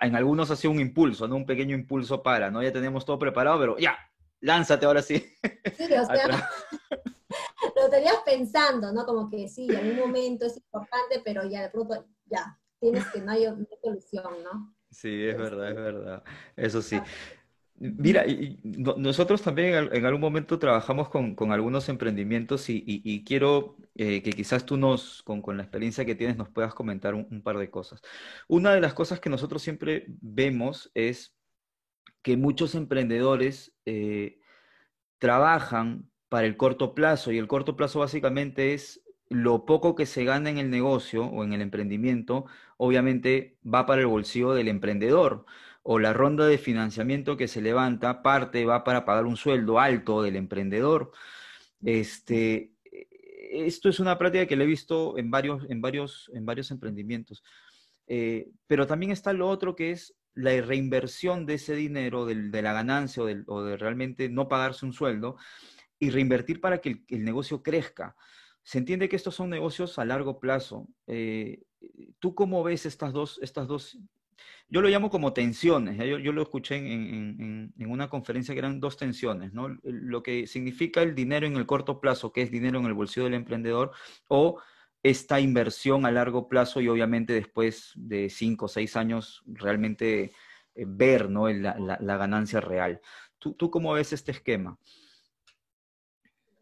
en 0.00 0.16
algunos 0.16 0.50
ha 0.50 0.56
sido 0.56 0.72
un 0.72 0.80
impulso, 0.80 1.26
¿no? 1.26 1.36
Un 1.36 1.46
pequeño 1.46 1.74
impulso 1.74 2.22
para, 2.22 2.50
¿no? 2.50 2.62
Ya 2.62 2.72
tenemos 2.72 3.04
todo 3.04 3.18
preparado, 3.18 3.58
pero 3.58 3.78
ya, 3.78 3.98
lánzate 4.40 4.86
ahora 4.86 5.02
sí. 5.02 5.24
Sí, 5.76 5.92
o 5.92 6.06
sea, 6.06 6.50
lo 7.76 7.90
tenías 7.90 8.18
pensando, 8.24 8.92
¿no? 8.92 9.04
Como 9.04 9.30
que 9.30 9.48
sí, 9.48 9.68
en 9.70 9.90
un 9.90 9.96
momento 9.96 10.46
es 10.46 10.56
importante, 10.56 11.20
pero 11.24 11.48
ya 11.48 11.62
de 11.62 11.70
pronto, 11.70 12.06
ya, 12.26 12.58
tienes 12.80 13.04
que 13.06 13.20
no 13.20 13.32
hay, 13.32 13.46
solución, 13.82 14.42
¿no? 14.42 14.74
Sí, 14.90 15.26
es 15.26 15.36
verdad, 15.36 15.68
es 15.68 15.76
verdad. 15.76 16.22
Eso 16.56 16.80
sí. 16.80 16.98
Mira, 17.80 18.24
nosotros 18.64 19.42
también 19.42 19.88
en, 19.92 20.04
algún 20.04 20.20
momento 20.20 20.58
trabajamos 20.58 21.08
con, 21.08 21.52
algunos 21.52 21.88
emprendimientos 21.88 22.68
y, 22.68 23.24
quiero 23.24 23.76
eh, 23.94 24.20
que 24.22 24.32
quizás 24.32 24.66
tú 24.66 24.76
nos, 24.76 25.22
con, 25.22 25.56
la 25.56 25.62
experiencia 25.62 26.04
que 26.04 26.16
tienes, 26.16 26.36
nos 26.36 26.48
puedas 26.48 26.74
comentar 26.74 27.14
un, 27.14 27.42
par 27.42 27.56
de 27.58 27.70
cosas. 27.70 28.02
Una 28.48 28.74
de 28.74 28.80
las 28.80 28.94
cosas 28.94 29.20
que 29.20 29.30
nosotros 29.30 29.62
siempre 29.62 30.06
vemos 30.20 30.90
es 30.94 31.36
que 32.22 32.36
muchos 32.36 32.74
emprendedores 32.74 33.76
eh, 33.86 34.40
trabajan 35.18 36.10
para 36.28 36.46
el 36.48 36.56
corto 36.56 36.94
plazo 36.94 37.30
y 37.30 37.38
el 37.38 37.46
corto 37.46 37.76
plazo 37.76 38.00
básicamente 38.00 38.74
es 38.74 39.02
lo 39.28 39.66
poco 39.66 39.94
que 39.94 40.06
se 40.06 40.24
gana 40.24 40.50
en 40.50 40.58
el 40.58 40.70
negocio 40.70 41.26
o 41.26 41.44
en 41.44 41.52
el 41.52 41.60
emprendimiento, 41.60 42.46
obviamente 42.76 43.56
va 43.64 43.86
para 43.86 44.00
el 44.00 44.06
bolsillo 44.08 44.52
del 44.52 44.68
emprendedor 44.68 45.46
o 45.82 45.98
la 45.98 46.12
ronda 46.12 46.46
de 46.46 46.58
financiamiento 46.58 47.36
que 47.36 47.48
se 47.48 47.62
levanta, 47.62 48.22
parte 48.22 48.64
va 48.66 48.84
para 48.84 49.04
pagar 49.04 49.24
un 49.24 49.36
sueldo 49.36 49.78
alto 49.78 50.22
del 50.22 50.36
emprendedor. 50.36 51.12
Este, 51.82 52.72
esto 53.50 53.88
es 53.88 54.00
una 54.00 54.18
práctica 54.18 54.46
que 54.46 54.56
le 54.56 54.64
he 54.64 54.66
visto 54.66 55.16
en 55.18 55.30
varios, 55.30 55.64
en 55.68 55.80
varios, 55.80 56.30
en 56.34 56.44
varios 56.44 56.70
emprendimientos. 56.70 57.42
Eh, 58.06 58.50
pero 58.66 58.86
también 58.86 59.12
está 59.12 59.32
lo 59.32 59.48
otro 59.48 59.76
que 59.76 59.90
es 59.90 60.14
la 60.34 60.60
reinversión 60.60 61.46
de 61.46 61.54
ese 61.54 61.74
dinero, 61.74 62.24
de, 62.24 62.62
la 62.62 62.72
ganancia 62.72 63.22
o, 63.22 63.62
de, 63.62 63.76
realmente 63.76 64.28
no 64.28 64.48
pagarse 64.48 64.86
un 64.86 64.92
sueldo 64.92 65.36
y 65.98 66.10
reinvertir 66.10 66.60
para 66.60 66.78
que 66.78 67.02
el, 67.08 67.24
negocio 67.24 67.62
crezca. 67.62 68.14
Se 68.62 68.78
entiende 68.78 69.08
que 69.08 69.16
estos 69.16 69.34
son 69.34 69.50
negocios 69.50 69.98
a 69.98 70.04
largo 70.04 70.38
plazo. 70.38 70.86
Eh, 71.06 71.62
¿Tú 72.18 72.34
cómo 72.34 72.62
ves 72.62 72.86
estas 72.86 73.12
dos, 73.12 73.40
estas 73.42 73.66
dos 73.66 73.98
yo 74.68 74.82
lo 74.82 74.88
llamo 74.88 75.10
como 75.10 75.32
tensiones. 75.32 75.96
Yo, 75.96 76.32
lo 76.32 76.42
escuché 76.42 76.76
en, 76.76 77.72
una 77.78 78.08
conferencia 78.08 78.54
que 78.54 78.58
eran 78.58 78.80
dos 78.80 78.96
tensiones, 78.96 79.52
¿no? 79.52 79.68
Lo 79.82 80.22
que 80.22 80.46
significa 80.46 81.02
el 81.02 81.14
dinero 81.14 81.46
en 81.46 81.56
el 81.56 81.66
corto 81.66 82.00
plazo, 82.00 82.32
que 82.32 82.42
es 82.42 82.50
dinero 82.50 82.78
en 82.78 82.86
el 82.86 82.94
bolsillo 82.94 83.24
del 83.24 83.34
emprendedor, 83.34 83.92
o 84.28 84.60
esta 85.02 85.40
inversión 85.40 86.04
a 86.06 86.10
largo 86.10 86.48
plazo 86.48 86.80
y 86.80 86.88
obviamente 86.88 87.32
después 87.32 87.92
de 87.94 88.28
cinco 88.28 88.66
o 88.66 88.68
seis 88.68 88.96
años 88.96 89.42
realmente 89.46 90.32
eh, 90.74 90.84
ver 90.86 91.30
¿no? 91.30 91.48
la, 91.48 92.16
ganancia 92.16 92.60
real. 92.60 93.00
¿Tú, 93.38 93.54
¿Tú, 93.54 93.70
cómo 93.70 93.92
ves 93.92 94.12
este 94.12 94.32
esquema? 94.32 94.76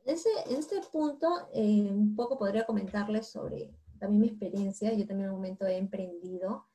en 0.04 0.56
este 0.56 0.80
punto, 0.92 1.48
eh, 1.52 1.88
un 1.90 2.14
poco 2.14 2.38
podría 2.38 2.64
comentarles 2.64 3.26
sobre 3.26 3.74
también 3.98 4.20
mi 4.20 4.28
experiencia. 4.28 4.92
Yo 4.92 5.06
también 5.06 5.28
en 5.28 5.34
un 5.34 5.36
momento 5.36 5.66
he 5.66 5.76
emprendido 5.76 6.66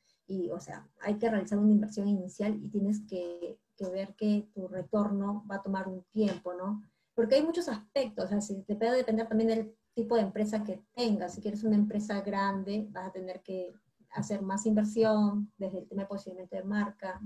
o 0.52 0.60
sea, 0.60 0.88
hay 1.02 1.16
que 1.16 1.30
realizar 1.30 1.58
una 1.60 1.72
inversión 1.72 2.08
inicial 2.08 2.56
y 2.56 2.70
tienes 2.70 3.02
que, 3.08 3.58
ver 3.92 4.14
que 4.16 4.48
tu 4.54 4.68
retorno 4.68 5.44
va 5.50 5.56
a 5.56 5.64
tomar 5.64 5.88
un 5.88 6.04
tiempo, 6.12 6.54
¿no? 6.54 6.84
Porque 7.16 7.36
hay 7.36 7.44
muchos 7.44 7.68
aspectos, 7.68 8.26
o 8.26 8.28
sea, 8.40 8.58
te 8.64 8.76
puede 8.76 8.96
depender 8.96 9.28
también 9.28 9.50
del 9.50 9.76
tipo 9.96 10.16
de 10.16 10.22
empresa 10.22 10.64
que 10.64 10.84
tengas. 10.94 11.34
Si 11.34 11.42
quieres 11.42 11.64
una 11.64 11.76
empresa 11.76 12.22
grande, 12.22 12.88
vas 12.92 13.08
a 13.08 13.12
tener 13.12 13.42
que 13.42 13.74
hacer 14.12 14.44
más 14.44 14.68
inversión 14.68 15.52
desde 15.58 15.80
el 15.80 15.88
tema 15.88 16.04
de 16.04 16.10
posicionamiento 16.10 16.56
de 16.56 16.64
marca, 16.64 17.20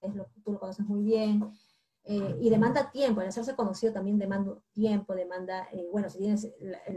es 0.00 0.14
lo 0.14 0.24
que 0.24 0.40
tú 0.40 0.52
lo 0.52 0.58
conoces 0.58 0.86
muy 0.86 1.02
bien, 1.02 1.44
eh, 2.04 2.38
y 2.40 2.50
demanda 2.50 2.90
tiempo, 2.90 3.20
el 3.20 3.28
hacerse 3.28 3.56
conocido 3.56 3.92
también 3.92 4.18
demanda 4.18 4.56
tiempo, 4.72 5.14
demanda, 5.14 5.68
eh, 5.72 5.88
bueno, 5.90 6.08
si 6.08 6.18
tienes 6.18 6.44
el, 6.44 6.96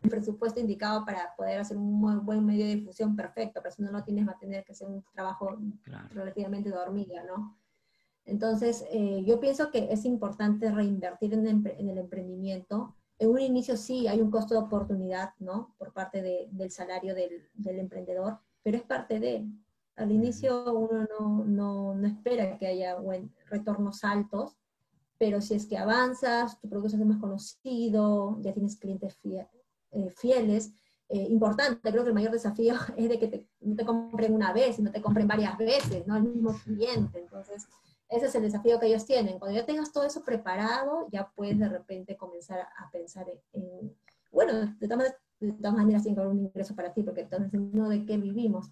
presupuesto 0.00 0.60
indicado 0.60 1.04
para 1.04 1.34
poder 1.36 1.60
hacer 1.60 1.76
un 1.76 1.92
muy 1.92 2.16
buen 2.16 2.44
medio 2.44 2.66
de 2.66 2.76
difusión, 2.76 3.16
perfecto, 3.16 3.60
pero 3.62 3.74
si 3.74 3.82
no 3.82 3.90
lo 3.90 4.02
tienes 4.02 4.26
va 4.26 4.32
a 4.32 4.38
tener 4.38 4.64
que 4.64 4.72
hacer 4.72 4.88
un 4.88 5.04
trabajo 5.12 5.58
relativamente 6.10 6.70
de 6.70 6.76
hormiga, 6.76 7.22
¿no? 7.24 7.58
Entonces, 8.24 8.84
eh, 8.90 9.24
yo 9.24 9.40
pienso 9.40 9.70
que 9.70 9.92
es 9.92 10.04
importante 10.04 10.70
reinvertir 10.70 11.34
en, 11.34 11.46
el 11.46 11.98
emprendimiento. 11.98 12.94
En 13.18 13.30
un 13.30 13.40
inicio 13.40 13.76
sí 13.76 14.06
hay 14.06 14.20
un 14.20 14.30
costo 14.30 14.54
de 14.54 14.60
oportunidad, 14.60 15.30
¿no? 15.38 15.74
Por 15.78 15.92
parte 15.92 16.48
del 16.50 16.70
salario 16.70 17.14
del, 17.14 17.48
del 17.54 17.78
emprendedor, 17.78 18.38
pero 18.62 18.76
es 18.76 18.82
parte 18.82 19.18
de, 19.18 19.46
al 19.96 20.12
inicio 20.12 20.72
uno 20.72 21.06
no, 21.18 21.44
no, 21.44 21.94
no 21.94 22.06
espera 22.06 22.56
que 22.58 22.66
haya 22.66 22.96
buen, 22.96 23.34
retornos 23.46 24.04
altos, 24.04 24.56
pero 25.18 25.40
si 25.40 25.54
es 25.54 25.66
que 25.66 25.76
avanzas, 25.76 26.58
tu 26.60 26.68
producto 26.68 26.96
es 26.96 27.04
más 27.04 27.18
conocido, 27.18 28.38
ya 28.40 28.54
tienes 28.54 28.76
clientes 28.76 29.18
eh, 29.92 30.10
fieles, 30.16 30.72
eh, 31.08 31.26
importante, 31.28 31.90
creo 31.90 32.04
que 32.04 32.10
el 32.10 32.14
mayor 32.14 32.32
desafío 32.32 32.74
es 32.96 33.08
de 33.08 33.18
que 33.18 33.28
te, 33.28 33.46
no 33.60 33.74
te 33.76 33.84
compren 33.84 34.34
una 34.34 34.52
vez, 34.52 34.76
sino 34.76 34.92
te 34.92 35.02
compren 35.02 35.26
varias 35.26 35.58
veces, 35.58 36.06
¿no? 36.06 36.16
El 36.16 36.22
mismo 36.22 36.54
cliente. 36.64 37.18
Entonces, 37.18 37.66
ese 38.08 38.26
es 38.26 38.34
el 38.34 38.42
desafío 38.42 38.78
que 38.78 38.86
ellos 38.86 39.06
tienen. 39.06 39.38
Cuando 39.38 39.58
ya 39.58 39.66
tengas 39.66 39.92
todo 39.92 40.04
eso 40.04 40.22
preparado, 40.24 41.08
ya 41.10 41.30
puedes 41.34 41.58
de 41.58 41.68
repente 41.68 42.16
comenzar 42.16 42.60
a 42.60 42.90
pensar 42.90 43.26
en, 43.52 43.96
bueno, 44.32 44.76
de 44.78 44.88
todas 44.88 45.14
de 45.40 45.52
todas 45.52 45.74
maneras 45.74 46.02
tiene 46.02 46.16
que 46.16 46.20
haber 46.20 46.34
un 46.34 46.44
ingreso 46.44 46.74
para 46.74 46.92
ti, 46.92 47.02
porque 47.02 47.22
entonces 47.22 47.50
no 47.52 47.88
de 47.88 48.04
qué 48.04 48.18
vivimos. 48.18 48.70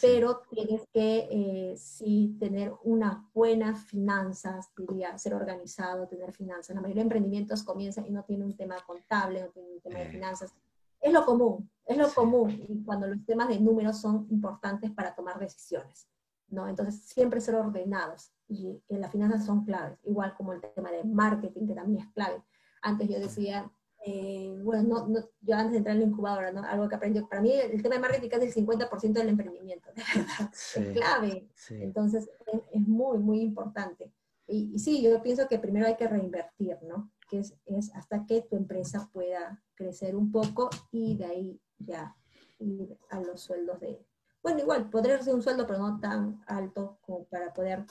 Pero 0.00 0.42
tienes 0.50 0.82
que 0.92 1.28
eh, 1.30 1.76
sí 1.76 2.36
tener 2.40 2.74
unas 2.82 3.18
buenas 3.32 3.84
finanzas, 3.84 4.68
diría, 4.76 5.16
ser 5.16 5.34
organizado, 5.34 6.08
tener 6.08 6.32
finanzas. 6.32 6.74
La 6.74 6.82
mayoría 6.82 7.02
de 7.02 7.06
emprendimientos 7.06 7.62
comienzan 7.62 8.06
y 8.06 8.10
no 8.10 8.24
tienen 8.24 8.48
un 8.48 8.56
tema 8.56 8.76
contable, 8.84 9.42
no 9.42 9.48
tienen 9.50 9.72
un 9.72 9.80
tema 9.80 10.00
de 10.00 10.06
eh. 10.06 10.10
finanzas. 10.10 10.52
Es 11.00 11.12
lo 11.12 11.24
común, 11.24 11.70
es 11.86 11.96
lo 11.96 12.12
común. 12.12 12.64
Y 12.68 12.82
cuando 12.82 13.06
los 13.06 13.24
temas 13.24 13.48
de 13.48 13.60
números 13.60 14.00
son 14.00 14.26
importantes 14.30 14.90
para 14.90 15.14
tomar 15.14 15.38
decisiones, 15.38 16.08
¿no? 16.48 16.66
Entonces, 16.66 17.00
siempre 17.00 17.40
ser 17.40 17.54
ordenados. 17.54 18.32
Y, 18.48 18.82
y 18.88 18.96
las 18.96 19.12
finanzas 19.12 19.46
son 19.46 19.64
claves, 19.64 19.98
igual 20.04 20.34
como 20.36 20.52
el 20.52 20.60
tema 20.74 20.90
de 20.90 21.04
marketing, 21.04 21.68
que 21.68 21.74
también 21.74 22.04
es 22.04 22.12
clave. 22.12 22.42
Antes 22.82 23.08
yo 23.08 23.20
decía, 23.20 23.70
eh, 24.10 24.58
bueno, 24.62 25.06
no, 25.06 25.28
yo 25.42 25.54
antes 25.54 25.72
de 25.72 25.78
entrar 25.78 25.94
en 25.94 26.00
la 26.00 26.08
incubadora, 26.08 26.50
¿no? 26.50 26.62
algo 26.64 26.88
que 26.88 26.94
aprendí, 26.94 27.20
para 27.20 27.42
mí 27.42 27.52
el 27.52 27.82
tema 27.82 27.96
de 27.96 28.00
marketing 28.00 28.28
es 28.32 28.56
el 28.56 28.66
50% 28.66 29.12
del 29.12 29.28
emprendimiento, 29.28 29.90
de 29.92 30.02
verdad, 30.14 30.50
es 30.76 30.88
clave, 30.94 31.46
entonces 31.68 32.30
es, 32.72 32.80
muy, 32.88 33.18
muy 33.18 33.40
importante. 33.42 34.10
Y, 34.46 34.70
y, 34.72 34.78
sí, 34.78 35.02
yo 35.02 35.22
pienso 35.22 35.46
que 35.46 35.58
primero 35.58 35.86
hay 35.86 35.96
que 35.96 36.08
reinvertir, 36.08 36.78
¿no? 36.84 37.12
Que 37.28 37.40
es, 37.40 37.54
es, 37.66 37.94
hasta 37.94 38.24
que 38.24 38.40
tu 38.40 38.56
empresa 38.56 39.10
pueda 39.12 39.62
crecer 39.74 40.16
un 40.16 40.32
poco 40.32 40.70
y 40.90 41.18
de 41.18 41.26
ahí 41.26 41.60
ya 41.78 42.16
ir 42.58 42.96
a 43.10 43.20
los 43.20 43.42
sueldos 43.42 43.78
de... 43.80 44.02
Bueno, 44.42 44.60
igual, 44.60 44.88
podría 44.88 45.22
ser 45.22 45.34
un 45.34 45.42
sueldo, 45.42 45.66
pero 45.66 45.80
no 45.80 46.00
tan 46.00 46.42
alto 46.46 46.98
como 47.02 47.24
para 47.24 47.52
poder 47.52 47.84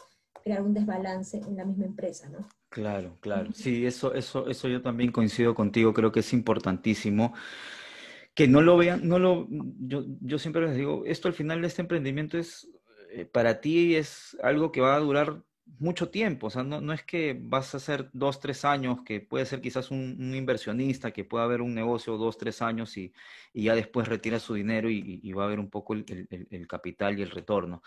crear 0.43 0.63
un 0.63 0.73
desbalance 0.73 1.38
en 1.38 1.58
la 1.58 1.65
misma 1.65 1.86
empresa, 1.86 2.27
¿no? 2.30 2.47
Claro, 2.69 3.17
claro. 3.21 3.51
Sí, 3.53 3.86
eso, 3.86 4.13
eso, 4.13 4.47
eso 4.49 4.67
yo 4.67 4.82
también 4.82 5.12
coincido 5.12 5.56
contigo, 5.56 5.93
creo 5.93 6.12
que 6.12 6.19
es 6.19 6.34
importantísimo 6.34 7.34
que 8.38 8.47
no 8.47 8.62
lo 8.62 8.77
vean, 8.77 9.08
no 9.08 9.17
lo, 9.17 9.47
yo, 9.49 10.06
yo 10.21 10.38
siempre 10.38 10.62
les 10.67 10.75
digo, 10.75 11.03
esto 11.08 11.27
al 11.27 11.34
final 11.34 11.60
de 11.60 11.67
este 11.67 11.82
emprendimiento 11.82 12.38
es, 12.38 12.69
eh, 13.10 13.25
para 13.25 13.62
ti 13.62 13.95
es 13.95 14.38
algo 14.43 14.71
que 14.71 14.80
va 14.80 14.95
a 14.95 14.99
durar 14.99 15.41
mucho 15.80 16.10
tiempo, 16.10 16.45
o 16.45 16.49
sea, 16.51 16.62
no, 16.62 16.80
no, 16.80 16.93
es 16.93 17.03
que 17.03 17.36
vas 17.39 17.73
a 17.73 17.77
hacer 17.77 18.12
dos, 18.13 18.39
tres 18.39 18.63
años, 18.63 18.99
que 19.03 19.21
puede 19.21 19.47
ser 19.47 19.60
quizás 19.60 19.89
un, 19.89 20.36
inversionista, 20.36 21.12
que 21.12 21.23
pueda 21.23 21.45
haber 21.45 21.62
un 21.63 21.73
negocio 21.73 22.15
dos, 22.17 22.38
tres 22.38 22.62
años 22.62 22.95
y, 22.97 23.12
y 23.53 23.63
ya 23.63 23.73
después 23.73 24.08
retira 24.08 24.38
su 24.38 24.53
dinero 24.53 24.88
y, 24.89 25.19
y, 25.23 25.34
va 25.34 25.43
a 25.43 25.45
haber 25.47 25.60
un 25.60 25.71
poco 25.71 25.95
el, 25.95 26.06
el, 26.08 26.47
el, 26.51 26.67
capital 26.67 27.17
y 27.17 27.23
el 27.23 27.32
retorno. 27.32 27.82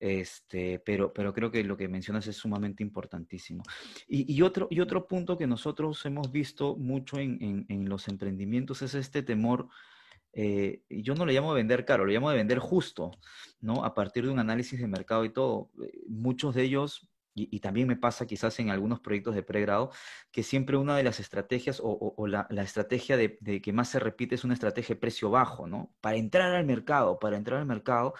Este, 0.00 0.80
pero, 0.80 1.12
pero 1.12 1.32
creo 1.32 1.50
que 1.50 1.64
lo 1.64 1.76
que 1.76 1.88
mencionas 1.88 2.26
es 2.26 2.36
sumamente 2.36 2.82
importantísimo. 2.82 3.62
Y, 4.06 4.32
y 4.32 4.42
otro, 4.42 4.68
y 4.70 4.80
otro 4.80 5.06
punto 5.06 5.38
que 5.38 5.46
nosotros 5.46 6.04
hemos 6.04 6.30
visto 6.30 6.76
mucho 6.76 7.18
en, 7.18 7.42
en, 7.42 7.66
en 7.68 7.88
los 7.88 8.08
emprendimientos 8.08 8.82
es 8.82 8.94
este 8.94 9.22
temor 9.22 9.68
eh, 10.36 10.82
yo 10.90 11.14
no 11.14 11.24
le 11.26 11.32
llamo 11.32 11.54
de 11.54 11.60
vender 11.60 11.84
caro, 11.84 12.04
le 12.04 12.12
llamo 12.12 12.28
de 12.30 12.36
vender 12.36 12.58
justo, 12.58 13.12
¿no? 13.60 13.84
A 13.84 13.94
partir 13.94 14.24
de 14.24 14.30
un 14.30 14.40
análisis 14.40 14.80
de 14.80 14.88
mercado 14.88 15.24
y 15.24 15.32
todo. 15.32 15.70
Eh, 15.82 16.02
muchos 16.08 16.54
de 16.54 16.64
ellos 16.64 17.08
y, 17.36 17.58
también 17.60 17.88
me 17.88 17.96
pasa 17.96 18.26
quizás 18.26 18.58
en 18.60 18.70
algunos 18.70 19.00
proyectos 19.00 19.34
de 19.34 19.42
pregrado, 19.42 19.90
que 20.30 20.44
siempre 20.44 20.76
una 20.76 20.96
de 20.96 21.02
las 21.02 21.18
estrategias 21.18 21.80
o, 21.82 22.26
la, 22.28 22.46
estrategia 22.62 23.16
de, 23.16 23.60
que 23.60 23.72
más 23.72 23.88
se 23.88 23.98
repite 23.98 24.36
es 24.36 24.44
una 24.44 24.54
estrategia 24.54 24.94
de 24.94 25.00
precio 25.00 25.30
bajo, 25.30 25.66
¿no? 25.66 25.92
Para 26.00 26.16
entrar 26.16 26.54
al 26.54 26.64
mercado, 26.64 27.18
para 27.18 27.36
entrar 27.36 27.58
al 27.60 27.66
mercado. 27.66 28.14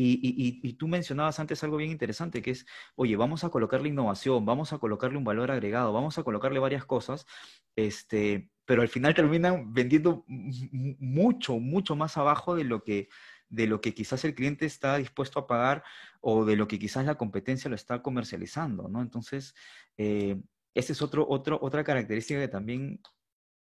Y, 0.00 0.74
tú 0.74 0.86
mencionabas 0.86 1.40
antes 1.40 1.64
algo 1.64 1.76
bien 1.76 1.90
interesante, 1.90 2.40
que 2.40 2.52
es, 2.52 2.66
oye, 2.94 3.16
vamos 3.16 3.42
a 3.42 3.50
colocarle 3.50 3.88
innovación, 3.88 4.46
vamos 4.46 4.72
a 4.72 4.78
colocarle 4.78 5.18
un 5.18 5.24
valor 5.24 5.50
agregado, 5.50 5.92
vamos 5.92 6.18
a 6.18 6.22
colocarle 6.22 6.60
varias 6.60 6.84
cosas, 6.84 7.26
este, 7.74 8.50
pero 8.64 8.82
al 8.82 8.88
final 8.88 9.14
terminan 9.14 9.72
vendiendo 9.74 10.24
mucho, 10.28 11.58
mucho 11.58 11.96
más 11.96 12.16
abajo 12.16 12.54
de 12.54 12.64
lo 12.64 12.84
que 12.84 13.08
de 13.50 13.66
lo 13.66 13.80
que 13.80 13.94
quizás 13.94 14.26
el 14.26 14.34
cliente 14.34 14.66
está 14.66 14.98
dispuesto 14.98 15.40
a 15.40 15.46
pagar 15.46 15.82
o 16.20 16.44
de 16.44 16.54
lo 16.54 16.68
que 16.68 16.78
quizás 16.78 17.06
la 17.06 17.16
competencia 17.16 17.70
lo 17.70 17.76
está 17.76 18.02
comercializando, 18.02 18.88
¿no? 18.88 19.00
Entonces, 19.00 19.54
eh, 19.96 20.38
esa 20.74 20.92
es 20.92 21.00
otro, 21.00 21.26
otro, 21.26 21.58
otra 21.62 21.82
característica 21.82 22.38
que 22.40 22.48
también 22.48 23.00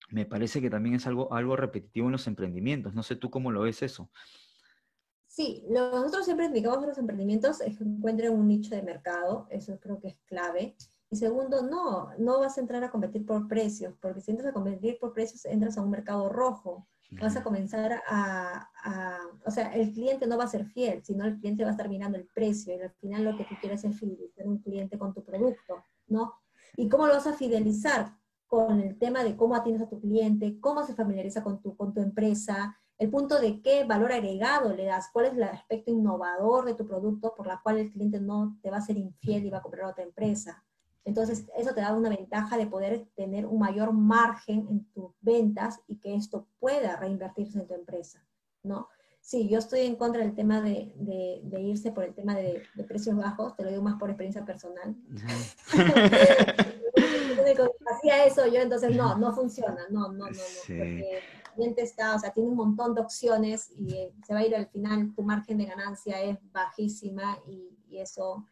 me 0.08 0.24
parece 0.24 0.62
que 0.62 0.70
también 0.70 0.94
es 0.94 1.06
algo, 1.06 1.34
algo 1.34 1.54
repetitivo 1.54 2.06
en 2.06 2.12
los 2.12 2.26
emprendimientos. 2.26 2.94
No 2.94 3.02
sé 3.02 3.14
tú 3.16 3.30
cómo 3.30 3.52
lo 3.52 3.60
ves 3.60 3.82
eso. 3.82 4.10
Sí, 5.34 5.64
nosotros 5.68 6.24
siempre 6.24 6.46
indicamos 6.46 6.78
que 6.78 6.86
los 6.86 6.98
emprendimientos 6.98 7.60
encuentren 7.60 8.32
un 8.32 8.46
nicho 8.46 8.72
de 8.72 8.82
mercado, 8.82 9.48
eso 9.50 9.76
creo 9.80 9.98
que 9.98 10.06
es 10.06 10.18
clave. 10.26 10.76
Y 11.10 11.16
segundo, 11.16 11.60
no, 11.60 12.10
no 12.18 12.38
vas 12.38 12.56
a 12.56 12.60
entrar 12.60 12.84
a 12.84 12.90
competir 12.92 13.26
por 13.26 13.48
precios, 13.48 13.96
porque 14.00 14.20
si 14.20 14.30
entras 14.30 14.50
a 14.50 14.52
competir 14.52 14.96
por 15.00 15.12
precios, 15.12 15.44
entras 15.44 15.76
a 15.76 15.82
un 15.82 15.90
mercado 15.90 16.28
rojo 16.28 16.86
vas 17.20 17.36
a 17.36 17.42
comenzar 17.42 18.00
a, 18.06 18.68
o 19.44 19.50
sea, 19.50 19.74
el 19.74 19.92
cliente 19.92 20.26
no 20.28 20.38
va 20.38 20.44
a 20.44 20.48
ser 20.48 20.66
fiel, 20.66 21.04
sino 21.04 21.24
el 21.24 21.38
cliente 21.38 21.64
va 21.64 21.70
a 21.70 21.72
estar 21.72 21.88
mirando 21.88 22.16
el 22.16 22.26
precio 22.26 22.76
y 22.76 22.80
al 22.80 22.92
final 22.92 23.24
lo 23.24 23.36
que 23.36 23.44
tú 23.44 23.56
quieres 23.60 23.82
es 23.84 23.98
fidelizar 23.98 24.46
un 24.46 24.58
cliente 24.58 24.98
con 24.98 25.12
tu 25.12 25.24
producto, 25.24 25.84
¿no? 26.06 26.34
¿Y 26.76 26.88
cómo 26.88 27.08
lo 27.08 27.14
vas 27.14 27.26
a 27.26 27.34
fidelizar? 27.34 28.16
Con 28.46 28.80
el 28.80 28.98
tema 28.98 29.24
de 29.24 29.36
cómo 29.36 29.56
atiendes 29.56 29.82
a 29.82 29.88
tu 29.88 30.00
cliente, 30.00 30.60
cómo 30.60 30.84
se 30.86 30.94
familiariza 30.94 31.42
con 31.42 31.60
tu, 31.60 31.76
con 31.76 31.92
tu 31.92 32.00
empresa, 32.00 32.76
el 32.98 33.11
punto 33.11 33.40
de 33.40 33.61
qué 33.61 33.85
valor 33.85 34.12
agregado 34.12 34.72
le 34.72 34.85
das, 34.85 35.11
cuál 35.12 35.26
es 35.26 35.33
el 35.33 35.42
aspecto 35.42 35.90
innovador 35.90 36.64
de 36.64 36.74
tu 36.74 36.87
producto 36.87 37.35
por 37.35 37.46
la 37.46 37.61
cual 37.62 37.78
el 37.78 37.90
cliente 37.90 38.20
no 38.20 38.57
te 38.62 38.70
va 38.70 38.76
a 38.78 38.83
ser 38.83 38.96
infiel 38.96 39.44
y 39.44 39.50
va 39.50 39.59
a 39.59 39.62
comprar 39.62 39.87
a 39.87 39.90
otra 39.90 40.04
empresa. 40.04 40.64
Entonces, 41.04 41.44
eso 41.57 41.74
te 41.74 41.83
da 41.83 41.92
una 41.92 42.09
ventaja 42.09 42.57
de 42.57 42.66
poder 42.66 43.07
tener 43.14 43.46
un 43.46 43.59
mayor 43.59 43.92
margen 43.92 44.66
en 44.70 44.85
tus 44.92 45.12
ventas 45.20 45.80
y 45.87 45.96
que 45.96 46.14
esto 46.14 46.46
pueda 46.59 46.96
reinvertirse 46.96 47.59
en 47.59 47.66
tu 47.66 47.74
empresa, 47.74 48.24
¿no? 48.62 48.88
Sí, 49.20 49.48
yo 49.48 49.59
estoy 49.59 49.80
en 49.80 49.96
contra 49.96 50.22
del 50.22 50.35
tema 50.35 50.61
de, 50.61 50.92
de, 50.96 51.61
irse 51.61 51.92
por 51.92 52.04
el 52.04 52.14
tema 52.14 52.35
de, 52.35 52.62
de, 52.74 52.85
precios 52.85 53.16
bajos, 53.16 53.57
te 53.57 53.64
lo 53.64 53.70
digo 53.70 53.83
más 53.83 53.98
por 53.98 54.11
experiencia 54.11 54.44
personal. 54.44 54.94
Hacía 57.90 58.24
eso 58.26 58.46
yo, 58.46 58.61
entonces 58.61 58.94
no, 58.94 59.16
no 59.16 59.35
funciona, 59.35 59.87
no, 59.88 60.12
no, 60.12 60.26
no, 60.26 60.26
no, 60.26 60.33
porque 60.66 61.18
el 61.18 61.43
cliente 61.54 61.82
está, 61.82 62.14
o 62.14 62.18
sea, 62.18 62.32
tiene 62.32 62.50
un 62.50 62.56
montón 62.56 62.94
de 62.94 63.00
opciones 63.00 63.70
y 63.76 63.94
eh, 63.94 64.12
se 64.26 64.34
va 64.34 64.40
a 64.40 64.46
ir 64.46 64.54
al 64.54 64.66
final, 64.66 65.14
tu 65.14 65.22
margen 65.22 65.58
de 65.58 65.66
ganancia 65.66 66.20
es 66.20 66.38
bajísima 66.52 67.38
y, 67.46 67.78
y 67.88 67.98
eso 67.98 68.44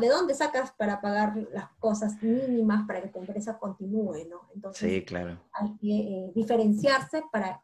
¿de 0.00 0.08
dónde 0.08 0.34
sacas 0.34 0.72
para 0.72 1.00
pagar 1.00 1.36
las 1.52 1.70
cosas 1.78 2.20
mínimas 2.22 2.86
para 2.86 3.02
que 3.02 3.08
tu 3.08 3.20
empresa 3.20 3.58
continúe? 3.58 4.26
¿no? 4.28 4.48
Entonces, 4.54 4.90
sí, 4.90 5.04
claro. 5.04 5.38
hay 5.52 5.76
que 5.76 5.96
eh, 5.96 6.32
diferenciarse 6.34 7.22
para 7.30 7.62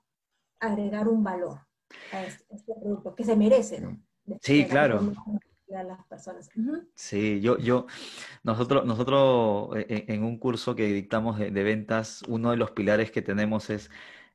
agregar 0.61 1.09
un 1.09 1.25
valor 1.25 1.59
a 2.13 2.25
este, 2.25 2.45
este, 2.55 2.75
producto 2.81 3.15
que 3.15 3.25
se 3.25 3.37
merece. 3.37 3.81
¿no? 3.81 4.01
Sí, 4.41 4.65
claro. 4.67 5.01
a 5.77 5.83
las 5.83 6.05
personas. 6.07 6.49
Sí, 6.95 7.41
yo, 7.41 7.59
yo, 7.59 7.87
nosotros, 8.45 8.85
nosotros 8.85 9.77
eh, 9.77 9.87
eh, 9.89 10.05
en 10.09 10.23
un 10.23 10.39
curso 10.39 10.77
que 10.77 10.87
dictamos 10.87 11.39
de, 11.39 11.51
ventas, 11.51 12.23
uno 12.29 12.51
de 12.51 12.57
los 12.57 12.71
pilares 12.71 13.11
que 13.11 13.23
tenemos 13.23 13.71
es, 13.71 13.91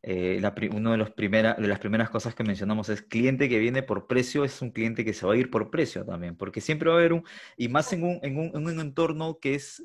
eh, 0.09 0.39
la, 0.39 0.55
uno 0.71 0.91
de, 0.91 0.97
los 0.97 1.11
primera, 1.11 1.53
de 1.55 1.67
las 1.67 1.79
primeras 1.79 2.09
cosas 2.09 2.33
que 2.33 2.43
mencionamos 2.43 2.89
es 2.89 3.01
cliente 3.01 3.49
que 3.49 3.59
viene 3.59 3.83
por 3.83 4.07
precio 4.07 4.45
es 4.45 4.61
un 4.61 4.71
cliente 4.71 5.03
que 5.03 5.13
se 5.13 5.25
va 5.25 5.33
a 5.33 5.37
ir 5.37 5.49
por 5.49 5.69
precio 5.69 6.05
también, 6.05 6.37
porque 6.37 6.61
siempre 6.61 6.89
va 6.89 6.95
a 6.95 6.99
haber 6.99 7.13
un, 7.13 7.23
y 7.57 7.67
más 7.67 7.91
en 7.93 8.03
un, 8.03 8.19
en 8.21 8.37
un, 8.37 8.51
en 8.55 8.67
un 8.67 8.79
entorno 8.79 9.39
que 9.39 9.55
es 9.55 9.83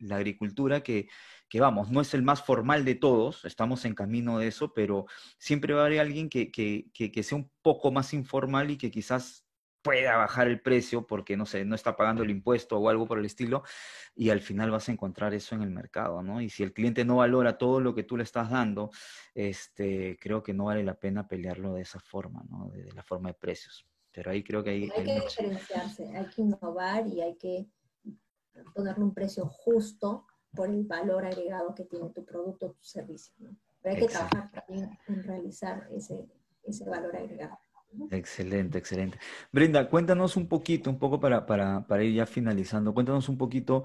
la 0.00 0.16
agricultura 0.16 0.82
que 0.82 1.08
que 1.48 1.60
vamos, 1.60 1.90
no 1.90 2.00
es 2.00 2.12
el 2.14 2.22
más 2.22 2.42
formal 2.42 2.84
de 2.84 2.94
todos, 2.94 3.44
estamos 3.44 3.84
en 3.84 3.94
camino 3.94 4.38
de 4.38 4.48
eso, 4.48 4.72
pero 4.74 5.06
siempre 5.38 5.74
va 5.74 5.82
a 5.82 5.86
haber 5.86 6.00
alguien 6.00 6.28
que, 6.28 6.50
que, 6.50 7.22
sea 7.22 7.38
un 7.38 7.50
poco 7.62 7.90
más 7.90 8.12
informal 8.12 8.70
y 8.70 8.76
que 8.76 8.90
quizás 8.90 9.46
pueda 9.88 10.18
bajar 10.18 10.48
el 10.48 10.60
precio 10.60 11.06
porque, 11.06 11.34
no 11.34 11.46
sé, 11.46 11.64
no 11.64 11.74
está 11.74 11.96
pagando 11.96 12.22
el 12.22 12.28
impuesto 12.28 12.78
o 12.78 12.90
algo 12.90 13.06
por 13.06 13.18
el 13.18 13.24
estilo, 13.24 13.62
y 14.14 14.28
al 14.28 14.42
final 14.42 14.70
vas 14.70 14.86
a 14.90 14.92
encontrar 14.92 15.32
eso 15.32 15.54
en 15.54 15.62
el 15.62 15.70
mercado, 15.70 16.22
¿no? 16.22 16.42
Y 16.42 16.50
si 16.50 16.62
el 16.62 16.74
cliente 16.74 17.06
no 17.06 17.16
valora 17.16 17.56
todo 17.56 17.80
lo 17.80 17.94
que 17.94 18.02
tú 18.02 18.18
le 18.18 18.24
estás 18.24 18.50
dando, 18.50 18.90
este, 19.34 20.18
creo 20.20 20.42
que 20.42 20.52
no 20.52 20.66
vale 20.66 20.84
la 20.84 20.92
pena 20.92 21.26
pelearlo 21.26 21.72
de 21.72 21.80
esa 21.80 22.00
forma, 22.00 22.44
¿no? 22.50 22.68
De, 22.68 22.92
la 22.92 23.02
forma 23.02 23.30
de 23.30 23.34
precios. 23.34 23.86
Pero 24.12 24.30
ahí 24.30 24.44
creo 24.44 24.62
que 24.62 24.70
hay... 24.70 24.90
Hay, 24.94 25.04
que 25.04 25.20
diferenciarse, 25.22 26.14
hay 26.14 26.26
que 26.26 26.42
innovar 26.42 27.06
y 27.06 27.22
hay 27.22 27.36
que 27.36 27.66
ponerle 28.74 29.04
un 29.04 29.14
precio 29.14 29.46
justo 29.46 30.26
por 30.54 30.68
el 30.68 30.84
valor 30.84 31.24
agregado 31.24 31.74
que 31.74 31.84
tiene 31.84 32.10
tu 32.10 32.26
producto 32.26 32.66
o 32.66 32.72
tu 32.72 32.84
servicio. 32.84 33.34
Pero 33.80 33.94
hay 33.94 34.02
que 34.02 34.08
trabajar 34.08 34.50
también 34.50 34.98
en 35.06 35.22
realizar 35.22 35.88
ese, 35.92 36.28
ese 36.62 36.84
valor 36.84 37.16
agregado. 37.16 37.58
Excelente, 38.10 38.78
excelente. 38.78 39.18
Brenda, 39.50 39.88
cuéntanos 39.88 40.36
un 40.36 40.46
poquito, 40.46 40.90
un 40.90 40.98
poco 40.98 41.20
para, 41.20 41.46
para, 41.46 41.86
para 41.86 42.04
ir 42.04 42.14
ya 42.14 42.26
finalizando, 42.26 42.92
cuéntanos 42.92 43.28
un 43.28 43.38
poquito 43.38 43.84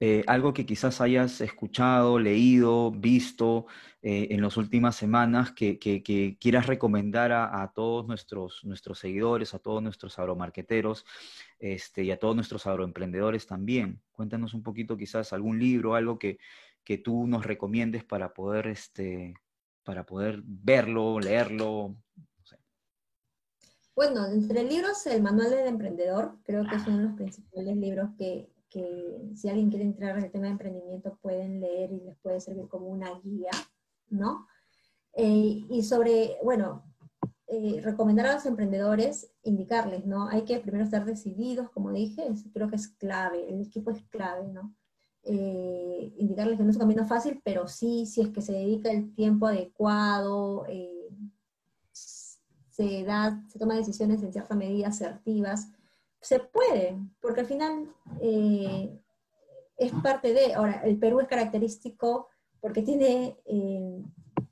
eh, 0.00 0.24
algo 0.26 0.54
que 0.54 0.64
quizás 0.64 1.00
hayas 1.00 1.40
escuchado, 1.42 2.18
leído, 2.18 2.90
visto 2.90 3.66
eh, 4.00 4.28
en 4.30 4.40
las 4.40 4.56
últimas 4.56 4.96
semanas 4.96 5.52
que, 5.52 5.78
que, 5.78 6.36
quieras 6.40 6.66
recomendar 6.66 7.32
a, 7.32 7.72
todos 7.74 8.06
nuestros, 8.06 8.64
nuestros 8.64 8.98
seguidores, 8.98 9.54
a 9.54 9.58
todos 9.58 9.82
nuestros 9.82 10.18
agromarqueteros 10.18 11.04
este, 11.58 12.04
y 12.04 12.10
a 12.10 12.18
todos 12.18 12.34
nuestros 12.34 12.66
agroemprendedores 12.66 13.46
también. 13.46 14.00
Cuéntanos 14.12 14.54
un 14.54 14.62
poquito 14.62 14.96
quizás 14.96 15.32
algún 15.32 15.58
libro, 15.58 15.94
algo 15.94 16.18
que, 16.18 16.38
que 16.84 16.98
tú 16.98 17.26
nos 17.26 17.44
recomiendes 17.46 18.02
para 18.02 18.32
poder, 18.32 18.66
este, 18.66 19.34
para 19.84 20.04
poder 20.04 20.42
verlo, 20.44 21.20
leerlo, 21.20 21.96
bueno, 23.94 24.26
entre 24.26 24.64
libros, 24.64 25.06
el 25.06 25.22
Manual 25.22 25.50
del 25.50 25.66
Emprendedor, 25.66 26.38
creo 26.44 26.64
que 26.68 26.76
es 26.76 26.86
uno 26.86 26.98
de 26.98 27.04
los 27.04 27.14
principales 27.14 27.76
libros 27.76 28.10
que, 28.16 28.50
que 28.70 29.30
si 29.34 29.48
alguien 29.48 29.68
quiere 29.68 29.84
entrar 29.84 30.16
en 30.16 30.24
el 30.24 30.30
tema 30.30 30.46
de 30.46 30.52
emprendimiento 30.52 31.18
pueden 31.20 31.60
leer 31.60 31.92
y 31.92 32.00
les 32.00 32.16
puede 32.18 32.40
servir 32.40 32.68
como 32.68 32.86
una 32.86 33.10
guía, 33.20 33.50
¿no? 34.08 34.46
Eh, 35.14 35.64
y 35.68 35.82
sobre, 35.82 36.38
bueno, 36.42 36.84
eh, 37.48 37.82
recomendar 37.82 38.26
a 38.26 38.34
los 38.34 38.46
emprendedores, 38.46 39.30
indicarles, 39.42 40.06
¿no? 40.06 40.26
Hay 40.28 40.42
que 40.44 40.58
primero 40.58 40.84
estar 40.84 41.04
decididos, 41.04 41.68
como 41.70 41.92
dije, 41.92 42.26
creo 42.54 42.70
que 42.70 42.76
es 42.76 42.88
clave, 42.88 43.46
el 43.46 43.60
equipo 43.60 43.90
es 43.90 44.02
clave, 44.04 44.48
¿no? 44.48 44.74
Eh, 45.24 46.14
indicarles 46.16 46.56
que 46.56 46.64
no 46.64 46.70
es 46.70 46.76
un 46.76 46.80
camino 46.80 47.06
fácil, 47.06 47.42
pero 47.44 47.68
sí, 47.68 48.06
si 48.06 48.22
es 48.22 48.30
que 48.30 48.40
se 48.40 48.52
dedica 48.52 48.90
el 48.90 49.14
tiempo 49.14 49.46
adecuado, 49.46 50.64
se 52.72 53.04
da, 53.04 53.44
se 53.48 53.58
toma 53.58 53.76
decisiones 53.76 54.22
en 54.22 54.32
cierta 54.32 54.54
medida 54.54 54.88
asertivas, 54.88 55.70
se 56.20 56.40
puede, 56.40 56.98
porque 57.20 57.40
al 57.40 57.46
final 57.46 57.92
eh, 58.20 58.98
es 59.76 59.92
parte 60.02 60.32
de, 60.32 60.54
ahora, 60.54 60.82
el 60.84 60.98
Perú 60.98 61.20
es 61.20 61.28
característico 61.28 62.28
porque 62.60 62.82
tiene, 62.82 63.36
eh, 63.44 64.02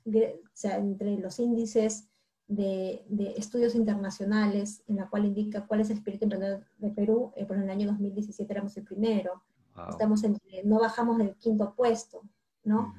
o 0.05 0.49
sea, 0.53 0.77
entre 0.77 1.17
los 1.17 1.39
índices 1.39 2.09
de, 2.47 3.03
estudios 3.37 3.73
internacionales, 3.73 4.83
en 4.87 4.97
la 4.97 5.09
cual 5.09 5.25
indica 5.25 5.65
cuál 5.65 5.79
es 5.81 5.89
el 5.89 5.97
espíritu 5.97 6.25
emprendedor 6.25 6.63
de 6.77 6.89
Perú, 6.91 7.31
eh, 7.35 7.45
por 7.45 7.57
en 7.57 7.63
el 7.63 7.69
año 7.71 7.87
2017 7.87 8.53
éramos 8.53 8.77
el 8.77 8.83
primero, 8.83 9.41
estamos 9.89 10.23
en, 10.25 10.37
no 10.65 10.79
bajamos 10.79 11.17
del 11.17 11.35
quinto 11.37 11.73
puesto, 11.73 12.21
¿no? 12.63 12.93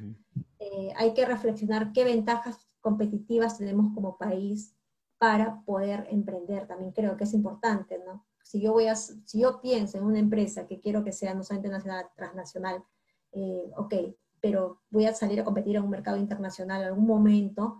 hay 0.96 1.12
que 1.12 1.26
reflexionar 1.26 1.92
qué 1.92 2.04
ventajas 2.04 2.68
competitivas 2.80 3.58
tenemos 3.58 3.92
como 3.94 4.16
país 4.16 4.74
para 5.22 5.62
poder 5.64 6.08
emprender. 6.10 6.66
También 6.66 6.90
creo 6.90 7.16
que 7.16 7.22
es 7.22 7.32
importante, 7.32 7.96
¿no? 8.04 8.26
Si 8.42 8.60
yo, 8.60 8.72
voy 8.72 8.88
a, 8.88 8.96
si 8.96 9.38
yo 9.40 9.60
pienso 9.60 9.96
en 9.96 10.02
una 10.02 10.18
empresa 10.18 10.66
que 10.66 10.80
quiero 10.80 11.04
que 11.04 11.12
sea 11.12 11.32
no 11.32 11.44
solamente 11.44 11.68
nacional, 11.68 12.06
transnacional, 12.16 12.82
eh, 13.30 13.70
ok, 13.76 13.94
pero 14.40 14.80
voy 14.90 15.06
a 15.06 15.14
salir 15.14 15.38
a 15.38 15.44
competir 15.44 15.76
en 15.76 15.84
un 15.84 15.90
mercado 15.90 16.16
internacional 16.16 16.80
en 16.80 16.88
algún 16.88 17.06
momento, 17.06 17.76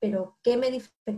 pero 0.00 0.38
¿qué, 0.42 0.56
me, 0.56 0.68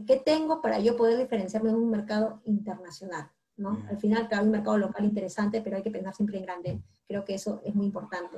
¿qué 0.05 0.17
tengo 0.17 0.61
para 0.61 0.81
yo 0.81 0.97
poder 0.97 1.17
diferenciarme 1.17 1.71
en 1.71 1.77
un 1.77 1.91
mercado 1.91 2.41
internacional? 2.43 3.31
¿no? 3.57 3.81
Al 3.88 3.99
final, 3.99 4.27
claro, 4.27 4.43
hay 4.43 4.47
un 4.47 4.53
mercado 4.53 4.79
local 4.79 5.05
interesante, 5.05 5.61
pero 5.62 5.77
hay 5.77 5.85
que 5.85 5.93
pensar 5.93 6.12
siempre 6.12 6.38
en 6.38 6.43
grande. 6.43 6.83
Creo 7.07 7.25
que 7.25 7.35
eso 7.35 7.61
es 7.62 7.73
muy 7.77 7.87
importante. 7.87 8.37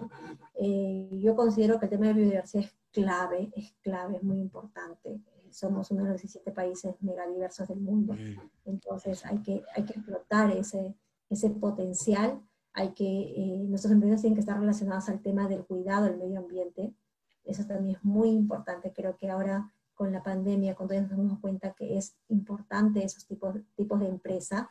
Eh, 0.57 1.09
yo 1.23 1.35
considero 1.35 1.79
que 1.79 1.87
el 1.87 1.91
tema 1.91 2.09
de 2.09 2.13
biodiversidad 2.13 2.65
es 2.65 2.77
clave, 2.93 3.51
es 3.57 3.73
clave, 3.81 4.17
es 4.17 4.23
muy 4.23 4.39
importante 4.39 5.23
somos 5.53 5.91
uno 5.91 6.05
de 6.05 6.11
los 6.11 6.23
17 6.23 6.53
países 6.53 6.95
megadiversos 7.01 7.69
del 7.69 7.81
mundo. 7.81 8.15
Mm. 8.15 8.41
Entonces 8.65 9.25
hay 9.25 9.39
que, 9.43 9.63
hay 9.75 9.85
que 9.85 9.95
explotar 9.95 10.51
ese, 10.51 10.95
ese 11.29 11.51
potencial, 11.51 12.41
hay 12.73 12.91
que, 12.91 13.05
eh, 13.05 13.65
nuestros 13.69 13.93
empresas 13.93 14.21
tienen 14.21 14.37
que 14.37 14.41
estar 14.41 14.59
relacionados 14.59 15.09
al 15.09 15.21
tema 15.21 15.49
del 15.49 15.65
cuidado 15.65 16.05
del 16.05 16.19
medio 16.19 16.39
ambiente. 16.39 16.95
Eso 17.45 17.65
también 17.65 17.97
es 17.97 18.05
muy 18.05 18.31
importante. 18.31 18.93
Creo 18.93 19.17
que 19.17 19.31
ahora 19.31 19.73
con 20.01 20.13
la 20.13 20.23
pandemia, 20.23 20.75
cuando 20.75 20.99
nos 20.99 21.11
damos 21.11 21.41
cuenta 21.41 21.75
que 21.75 21.99
es 21.99 22.17
importante 22.29 23.05
esos 23.05 23.27
tipos, 23.27 23.57
tipos 23.77 24.01
de 24.01 24.09
empresa, 24.09 24.71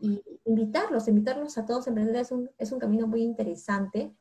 y 0.00 0.20
invitarlos, 0.44 1.06
invitarlos 1.06 1.56
a 1.56 1.64
todos 1.64 1.78
los 1.80 1.86
emprendedores 1.86 2.26
es 2.26 2.32
un, 2.32 2.50
es 2.58 2.72
un 2.72 2.80
camino 2.80 3.06
muy 3.06 3.22
interesante. 3.22 4.12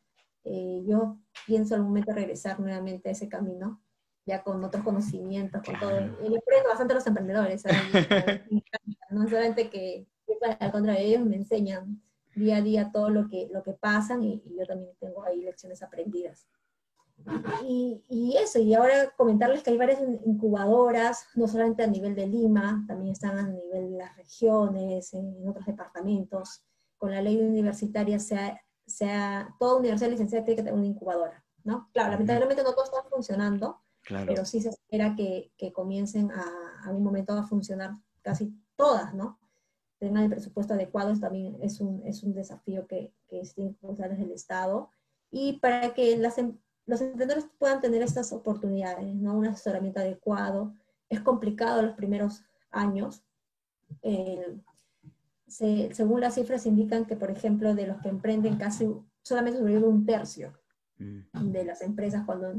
Eh, 0.44 0.84
yo 0.86 1.18
pienso 1.48 1.74
en 1.74 1.80
algún 1.80 1.94
momento 1.94 2.14
regresar 2.14 2.60
nuevamente 2.60 3.10
a 3.10 3.14
ese 3.14 3.28
camino, 3.28 3.82
ya 4.26 4.44
con 4.44 4.64
otros 4.64 4.84
conocimientos, 4.84 5.62
con 5.64 5.80
todo. 5.80 6.00
Y 6.00 6.30
le 6.30 6.38
aprendo 6.38 6.70
bastante 6.70 6.94
a 6.94 6.96
los 6.96 7.08
emprendedores, 7.08 7.64
no 9.10 9.28
solamente 9.28 9.70
que, 9.70 10.08
al 10.60 10.72
contrario, 10.72 11.06
ellos 11.06 11.26
me 11.26 11.36
enseñan 11.36 12.02
día 12.36 12.58
a 12.58 12.62
día 12.62 12.92
todo 12.92 13.10
lo 13.10 13.28
que, 13.30 13.48
lo 13.52 13.64
que 13.64 13.74
pasan 13.74 14.24
y, 14.24 14.44
yo 14.58 14.66
también 14.66 14.92
tengo 15.00 15.24
ahí 15.24 15.42
lecciones 15.42 15.82
aprendidas. 15.84 16.48
Y, 17.64 18.04
y, 18.10 18.36
eso, 18.38 18.60
y 18.60 18.74
ahora 18.74 19.12
comentarles 19.16 19.64
que 19.64 19.70
hay 19.70 19.78
varias 19.78 20.02
incubadoras, 20.26 21.28
no 21.36 21.48
solamente 21.48 21.84
a 21.84 21.88
nivel 21.88 22.14
de 22.14 22.28
Lima, 22.28 22.84
también 22.88 23.14
están 23.14 23.38
a 23.38 23.48
nivel 23.48 23.92
de 23.92 23.98
las 23.98 24.16
regiones, 24.18 25.14
en, 25.14 25.48
otros 25.48 25.66
departamentos. 25.66 26.64
Con 26.98 27.12
la 27.12 27.22
ley 27.22 27.38
universitaria, 27.38 28.20
sea, 28.20 28.60
sea, 28.86 29.56
toda 29.60 29.78
universidad 29.78 30.10
licenciada 30.10 30.44
tiene 30.44 30.58
que 30.58 30.64
tener 30.64 30.78
una 30.78 30.88
incubadora, 30.88 31.44
¿no? 31.64 31.90
Claro, 31.94 32.12
lamentablemente 32.12 32.64
no 32.64 32.74
todos 32.74 32.90
están 32.90 33.10
funcionando, 33.10 33.82
pero 34.08 34.46
sí 34.46 34.62
se 34.62 34.70
espera 34.70 35.16
que, 35.16 35.52
que, 35.58 35.74
comiencen 35.74 36.32
a 36.32 36.84
algún 36.86 37.04
momento 37.04 37.34
a 37.34 37.44
funcionar 37.44 37.98
casi 38.22 38.54
todas, 38.76 39.14
¿no? 39.14 39.40
El 40.00 40.10
tema 40.10 40.22
del 40.22 40.30
presupuesto 40.30 40.74
adecuado 40.74 41.18
también 41.20 41.58
es 41.62 41.80
un, 41.80 42.06
es 42.06 42.24
un 42.24 42.34
desafío 42.34 42.86
que, 42.88 43.14
que 43.28 43.46
se 43.46 43.56
tiene 43.56 43.76
que 43.76 43.88
desde 43.88 44.24
el 44.24 44.32
Estado 44.32 44.90
y 45.32 45.54
para 45.60 45.94
que 45.94 46.18
las, 46.18 46.38
em, 46.38 46.58
los 46.86 47.02
emprendedores 47.02 47.48
puedan 47.58 47.82
tener 47.82 48.02
estas 48.02 48.32
oportunidades, 48.32 49.16
¿no? 49.16 49.38
Un 49.38 49.48
asesoramiento 49.48 50.00
adecuado. 50.00 50.74
Es 51.10 51.22
complicado 51.22 51.82
los 51.82 51.96
primeros 51.96 52.44
años. 52.72 53.24
según 55.48 56.22
las 56.22 56.36
cifras 56.36 56.66
indican 56.66 57.06
que, 57.06 57.16
por 57.16 57.32
ejemplo, 57.32 57.74
de 57.74 57.88
los 57.88 58.02
que 58.02 58.10
emprenden 58.10 58.58
casi 58.58 58.88
solamente 59.24 59.60
sobrevive 59.60 59.88
un 59.88 60.06
tercio 60.06 60.54
mm. 61.00 61.52
de 61.52 61.66
las 61.66 61.82
empresas 61.82 62.24
cuando 62.26 62.54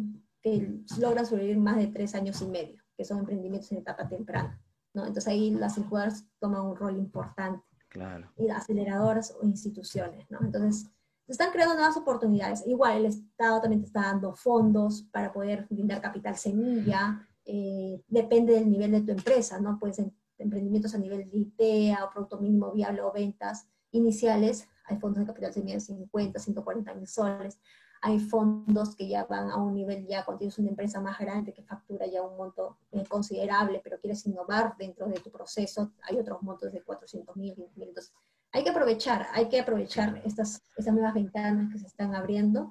que 0.46 0.80
logran 1.00 1.26
sobrevivir 1.26 1.58
más 1.58 1.76
de 1.76 1.88
tres 1.88 2.14
años 2.14 2.40
y 2.40 2.46
medio, 2.46 2.80
que 2.96 3.04
son 3.04 3.18
emprendimientos 3.18 3.72
en 3.72 3.78
etapa 3.78 4.08
temprana. 4.08 4.62
¿no? 4.94 5.04
Entonces 5.04 5.26
ahí 5.26 5.50
las 5.50 5.76
incubadoras 5.76 6.24
toman 6.38 6.62
un 6.62 6.76
rol 6.76 6.96
importante. 6.96 7.64
Claro. 7.88 8.30
Y 8.36 8.46
las 8.46 8.58
aceleradoras 8.58 9.32
o 9.32 9.44
instituciones. 9.44 10.30
¿no? 10.30 10.38
Entonces, 10.40 10.88
se 11.26 11.32
están 11.32 11.50
creando 11.50 11.74
nuevas 11.74 11.96
oportunidades. 11.96 12.64
Igual 12.64 12.98
el 12.98 13.06
Estado 13.06 13.60
también 13.60 13.80
te 13.80 13.88
está 13.88 14.02
dando 14.02 14.34
fondos 14.34 15.02
para 15.10 15.32
poder 15.32 15.66
brindar 15.68 16.00
capital 16.00 16.36
semilla. 16.36 17.26
Eh, 17.44 18.00
depende 18.06 18.52
del 18.52 18.70
nivel 18.70 18.92
de 18.92 19.00
tu 19.00 19.10
empresa, 19.10 19.58
¿no? 19.58 19.80
Pueden 19.80 19.94
ser 19.94 20.12
emprendimientos 20.38 20.94
a 20.94 20.98
nivel 20.98 21.28
de 21.28 21.38
ITEA 21.38 22.04
o 22.04 22.10
producto 22.10 22.38
mínimo 22.40 22.70
viable 22.70 23.02
o 23.02 23.12
ventas 23.12 23.66
iniciales. 23.90 24.68
Hay 24.84 24.98
fondos 24.98 25.18
de 25.18 25.26
capital 25.26 25.52
semilla 25.52 25.74
de 25.74 25.80
50, 25.80 26.38
140 26.38 26.94
mil 26.94 27.08
soles 27.08 27.58
hay 28.06 28.20
fondos 28.20 28.94
que 28.94 29.08
ya 29.08 29.24
van 29.24 29.50
a 29.50 29.56
un 29.56 29.74
nivel 29.74 30.06
ya 30.06 30.24
cuando 30.24 30.38
tienes 30.38 30.56
una 30.60 30.68
empresa 30.68 31.00
más 31.00 31.18
grande 31.18 31.52
que 31.52 31.64
factura 31.64 32.06
ya 32.06 32.22
un 32.22 32.36
monto 32.36 32.78
eh, 32.92 33.04
considerable, 33.08 33.80
pero 33.82 33.98
quieres 33.98 34.24
innovar 34.26 34.76
dentro 34.78 35.08
de 35.08 35.18
tu 35.18 35.32
proceso, 35.32 35.90
hay 36.02 36.16
otros 36.16 36.40
montos 36.40 36.72
de 36.72 36.82
400 36.82 37.34
mil, 37.34 37.56
Entonces, 37.76 38.12
hay 38.52 38.62
que 38.62 38.70
aprovechar, 38.70 39.26
hay 39.32 39.48
que 39.48 39.58
aprovechar 39.58 40.22
estas, 40.24 40.62
estas 40.76 40.94
nuevas 40.94 41.14
ventanas 41.14 41.72
que 41.72 41.80
se 41.80 41.86
están 41.88 42.14
abriendo 42.14 42.70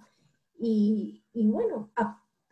y, 0.58 1.22
y 1.34 1.48
bueno, 1.48 1.92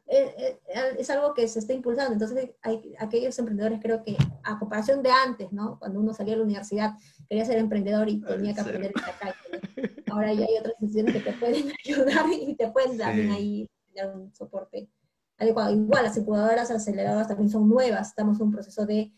eh, 0.07 0.35
eh, 0.37 0.95
es 0.99 1.09
algo 1.09 1.33
que 1.33 1.47
se 1.47 1.59
está 1.59 1.71
impulsando. 1.71 2.11
Entonces, 2.11 2.49
hay, 2.63 2.93
aquellos 2.99 3.39
emprendedores 3.39 3.79
creo 3.81 4.03
que 4.03 4.17
a 4.43 4.59
comparación 4.59 5.01
de 5.01 5.09
antes, 5.09 5.53
¿no? 5.53 5.79
Cuando 5.79 6.01
uno 6.01 6.13
salía 6.13 6.33
a 6.33 6.37
la 6.37 6.43
universidad, 6.43 6.95
quería 7.29 7.45
ser 7.45 7.59
emprendedor 7.59 8.09
y 8.09 8.19
tenía 8.19 8.53
que 8.53 8.59
aprender 8.59 8.91
en 8.93 9.01
la 9.01 9.17
calle. 9.17 9.72
Ahora 10.13 10.33
ya 10.33 10.45
hay 10.45 10.57
otras 10.59 10.75
instituciones 10.79 11.13
que 11.23 11.31
te 11.31 11.37
pueden 11.37 11.71
ayudar 11.85 12.25
y 12.31 12.55
te 12.55 12.71
pueden 12.71 12.97
también 12.97 13.31
ahí 13.31 13.69
dar 13.95 14.15
un 14.15 14.33
soporte 14.33 14.89
adecuado. 15.37 15.73
Igual, 15.73 16.03
las 16.03 16.17
incubadoras 16.17 16.71
aceleradoras 16.71 17.27
también 17.27 17.49
son 17.49 17.67
nuevas, 17.67 18.09
estamos 18.09 18.39
en 18.39 18.47
un 18.47 18.51
proceso 18.51 18.85
de 18.85 19.11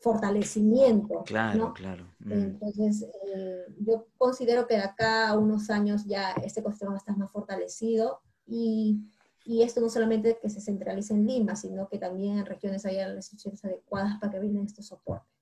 fortalecimiento. 0.00 1.22
Claro, 1.24 1.72
claro. 1.74 2.06
Mm. 2.18 2.32
Entonces, 2.32 3.06
eh, 3.34 3.66
yo 3.80 4.06
considero 4.16 4.66
que 4.66 4.74
de 4.74 4.82
acá 4.82 5.28
a 5.28 5.38
unos 5.38 5.70
años 5.70 6.04
ya 6.04 6.32
este 6.44 6.60
ecosistema 6.60 6.92
va 6.92 6.96
a 6.96 6.98
estar 6.98 7.16
más 7.16 7.30
fortalecido 7.30 8.20
y, 8.46 9.00
y, 9.44 9.62
esto 9.62 9.80
no 9.80 9.88
solamente 9.88 10.38
que 10.40 10.50
se 10.50 10.60
centralice 10.60 11.14
en 11.14 11.26
Lima, 11.26 11.56
sino 11.56 11.88
que 11.88 11.98
también 11.98 12.38
en 12.38 12.46
regiones 12.46 12.84
haya 12.84 13.08
las 13.08 13.32
instituciones 13.32 13.64
adecuadas 13.64 14.18
para 14.20 14.32
que 14.32 14.38
brinden 14.38 14.66
estos 14.66 14.86
soportes. 14.86 15.35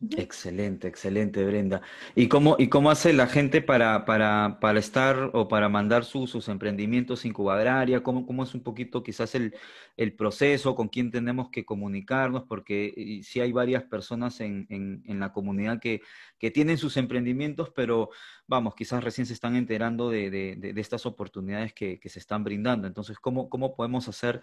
Excelente, 0.00 0.86
excelente, 0.88 1.44
Brenda. 1.44 1.80
¿Y 2.14 2.28
cómo, 2.28 2.56
y 2.58 2.68
cómo 2.68 2.90
hace 2.90 3.12
la 3.12 3.26
gente 3.26 3.62
para, 3.62 4.04
para, 4.04 4.58
para 4.60 4.78
estar 4.78 5.30
o 5.32 5.48
para 5.48 5.68
mandar 5.68 6.04
sus 6.04 6.48
emprendimientos 6.48 7.24
incubadoria? 7.24 8.02
¿Cómo, 8.02 8.26
¿Cómo 8.26 8.42
es 8.42 8.54
un 8.54 8.62
poquito 8.62 9.02
quizás 9.02 9.34
el, 9.34 9.54
el, 9.96 10.14
proceso? 10.14 10.74
¿Con 10.74 10.88
quién 10.88 11.10
tenemos 11.10 11.48
que 11.48 11.64
comunicarnos? 11.64 12.42
Porque 12.44 13.20
sí 13.22 13.40
hay 13.40 13.52
varias 13.52 13.84
personas 13.84 14.40
en, 14.40 14.66
en, 14.68 15.20
la 15.20 15.32
comunidad 15.32 15.80
que, 15.80 16.02
que, 16.38 16.50
tienen 16.50 16.76
sus 16.76 16.96
emprendimientos, 16.96 17.70
pero 17.74 18.10
vamos, 18.46 18.74
quizás 18.74 19.02
recién 19.02 19.26
se 19.26 19.32
están 19.32 19.56
enterando 19.56 20.10
de, 20.10 20.30
de, 20.30 20.74
estas 20.76 21.06
oportunidades 21.06 21.72
que, 21.72 21.98
que, 21.98 22.08
se 22.10 22.18
están 22.18 22.44
brindando. 22.44 22.86
Entonces, 22.86 23.18
¿cómo, 23.18 23.48
cómo 23.48 23.74
podemos 23.74 24.08
hacer 24.08 24.42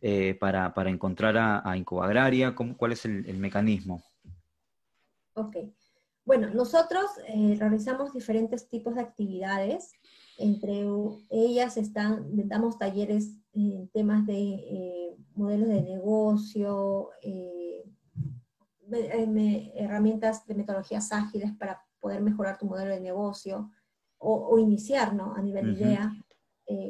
eh, 0.00 0.36
para, 0.40 0.72
para 0.74 0.90
encontrar 0.90 1.36
a, 1.36 1.68
a 1.68 1.76
Incubagraria? 1.76 2.54
¿Cómo, 2.54 2.76
¿Cuál 2.76 2.92
es 2.92 3.04
el 3.04 3.38
mecanismo? 3.38 4.11
Ok. 5.34 5.56
Bueno, 6.24 6.50
nosotros 6.50 7.04
eh, 7.26 7.56
realizamos 7.58 8.12
diferentes 8.12 8.68
tipos 8.68 8.94
de 8.94 9.00
actividades. 9.00 9.92
Entre 10.38 10.84
ellas 11.30 11.76
están, 11.76 12.26
damos 12.48 12.78
talleres 12.78 13.34
en 13.52 13.88
temas 13.88 14.24
de 14.26 14.38
eh, 14.38 15.16
modelos 15.34 15.68
de 15.68 15.82
negocio, 15.82 17.10
eh, 17.22 17.82
herramientas 19.74 20.46
de 20.46 20.54
metodologías 20.54 21.12
ágiles 21.12 21.52
para 21.58 21.82
poder 21.98 22.20
mejorar 22.20 22.58
tu 22.58 22.66
modelo 22.66 22.90
de 22.90 23.00
negocio 23.00 23.70
o, 24.18 24.58
iniciar 24.58 25.14
¿no? 25.14 25.34
a 25.34 25.42
nivel 25.42 25.66
de 25.66 25.72
idea. 25.72 26.12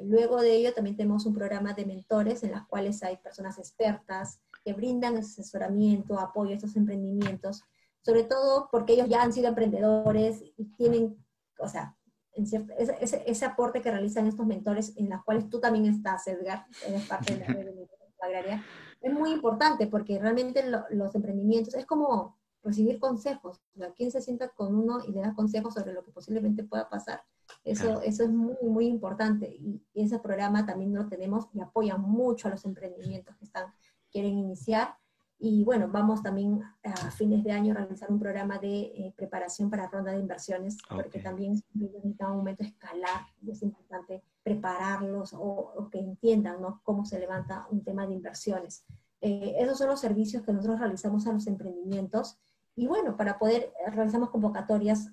luego 0.05 0.41
de 0.43 0.55
ello 0.55 0.75
también 0.75 0.97
tenemos 0.97 1.25
un 1.25 1.33
programa 1.33 1.73
de 1.73 1.87
mentores 1.87 2.43
en 2.43 2.51
las 2.51 2.67
cuales 2.67 3.03
hay 3.03 3.17
personas 3.17 3.59
expertas 3.59 4.41
que 4.65 4.75
brindan 4.75 5.17
asesoramiento, 5.17 6.19
apoyo 6.19 6.51
a 6.51 6.57
estos 6.57 6.77
emprendimientos 6.77 7.63
sobre 8.03 8.25
todo 8.25 8.69
porque 8.71 8.95
ellos 8.95 9.09
ya 9.09 9.23
han 9.23 9.33
sido 9.33 9.49
emprendedores 9.49 10.43
y 10.57 10.65
tienen, 10.77 11.25
o 11.59 11.69
sea, 11.69 11.97
en 12.35 12.47
cierto, 12.47 12.73
ese, 12.79 13.23
ese, 13.27 13.45
aporte 13.45 13.83
que 13.83 13.91
realizan 13.91 14.27
estos 14.27 14.47
mentores, 14.47 14.95
en 14.97 15.11
los 15.11 15.23
cuales 15.25 15.49
tú 15.49 15.61
también 15.61 15.87
estás, 15.87 16.27
Edgar, 16.27 16.67
eres 16.87 17.07
parte 17.07 17.35
de 17.35 17.41
la 17.41 17.47
red 17.47 17.67
de 17.75 17.88
agraria, 18.21 18.65
es 19.01 19.12
muy 19.12 19.33
importante 19.33 19.87
porque 19.87 20.19
realmente 20.19 20.65
los 20.91 21.15
emprendimientos 21.15 21.75
es 21.75 21.87
como 21.87 22.38
recibir 22.62 23.01
consejos. 23.01 23.61
O 23.75 23.79
sea, 23.79 23.93
¿Quién 23.93 24.11
se 24.12 24.21
sienta 24.21 24.49
con 24.51 24.75
uno 24.75 25.01
y 25.05 25.11
le 25.11 25.21
da 25.21 25.35
consejos 25.35 25.75
sobre 25.75 25.93
lo 25.93 26.05
que 26.05 26.12
posiblemente 26.12 26.62
pueda 26.62 26.88
pasar? 26.88 27.23
Eso, 27.65 28.01
eso 28.03 28.23
es 28.23 28.31
muy, 28.31 28.55
muy 28.62 28.87
importante 28.87 29.49
y, 29.49 29.85
y 29.93 30.05
ese 30.05 30.21
programa 30.21 30.65
también 30.65 30.95
lo 30.95 31.09
tenemos 31.09 31.49
y 31.53 31.61
apoya 31.61 31.97
mucho 31.97 32.49
a 32.49 32.53
los 32.53 32.65
emprendimientos 32.65 33.37
que 33.37 33.45
están, 33.45 33.67
quieren 34.11 34.38
iniciar 34.38 34.97
y 35.45 35.65
bueno, 35.65 35.89
vamos 35.91 36.23
también 36.23 36.63
a 36.85 37.11
fines 37.11 37.43
de 37.43 37.51
año 37.51 37.73
a 37.73 37.79
realizar 37.79 38.09
un 38.13 38.21
programa 38.21 38.61
de 38.61 38.83
eh, 38.83 39.13
preparación 39.17 39.69
para 39.69 39.89
ronda 39.89 40.13
de 40.13 40.21
inversiones, 40.21 40.79
porque 40.89 41.19
también 41.19 41.61
necesita 41.75 42.31
un 42.31 42.37
momento 42.37 42.63
escalar 42.63 43.27
y 43.41 43.51
es 43.51 43.61
importante 43.63 44.23
prepararlos 44.45 45.35
o, 45.37 45.89
que 45.91 45.99
entiendan 45.99 46.63
¿no? 46.63 46.81
cómo 46.85 47.05
se 47.05 47.19
levanta 47.19 47.67
un 47.73 47.83
tema 47.83 48.07
de 48.07 48.15
inversiones. 48.15 48.85
Eh, 49.21 49.57
esos 49.59 49.79
son 49.79 49.89
los 49.89 49.99
servicios 49.99 50.45
que 50.45 50.53
nosotros 50.53 50.79
realizamos 50.79 51.27
a 51.27 51.33
los 51.33 51.49
emprendimientos. 51.49 52.39
Y 52.77 52.87
bueno, 52.87 53.17
para 53.17 53.37
poder, 53.37 53.73
eh, 53.85 53.91
realizamos 53.91 54.31
convocatorias 54.31 55.11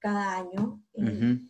cada 0.00 0.38
año. 0.38 0.82
En 0.94 1.48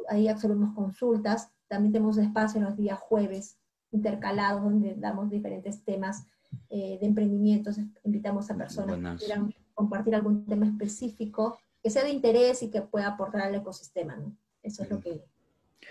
ahí 0.08 0.26
absorbemos 0.26 0.74
consultas, 0.74 1.52
también 1.68 1.92
tenemos 1.92 2.18
espacios 2.18 2.64
los 2.64 2.76
días 2.76 2.98
jueves 2.98 3.60
intercalados 3.92 4.64
donde 4.64 4.96
damos 4.96 5.30
diferentes 5.30 5.84
temas 5.84 6.26
eh, 6.70 6.98
de 7.00 7.06
emprendimientos, 7.06 7.76
invitamos 8.04 8.50
a 8.50 8.56
personas 8.56 9.20
que 9.20 9.26
quieran 9.26 9.54
compartir 9.74 10.14
algún 10.14 10.46
tema 10.46 10.66
específico 10.66 11.58
que 11.82 11.90
sea 11.90 12.04
de 12.04 12.10
interés 12.10 12.62
y 12.62 12.70
que 12.70 12.82
pueda 12.82 13.08
aportar 13.08 13.42
al 13.42 13.54
ecosistema. 13.54 14.16
¿no? 14.16 14.36
Eso 14.62 14.82
es 14.82 14.90
lo 14.90 15.00
que, 15.00 15.24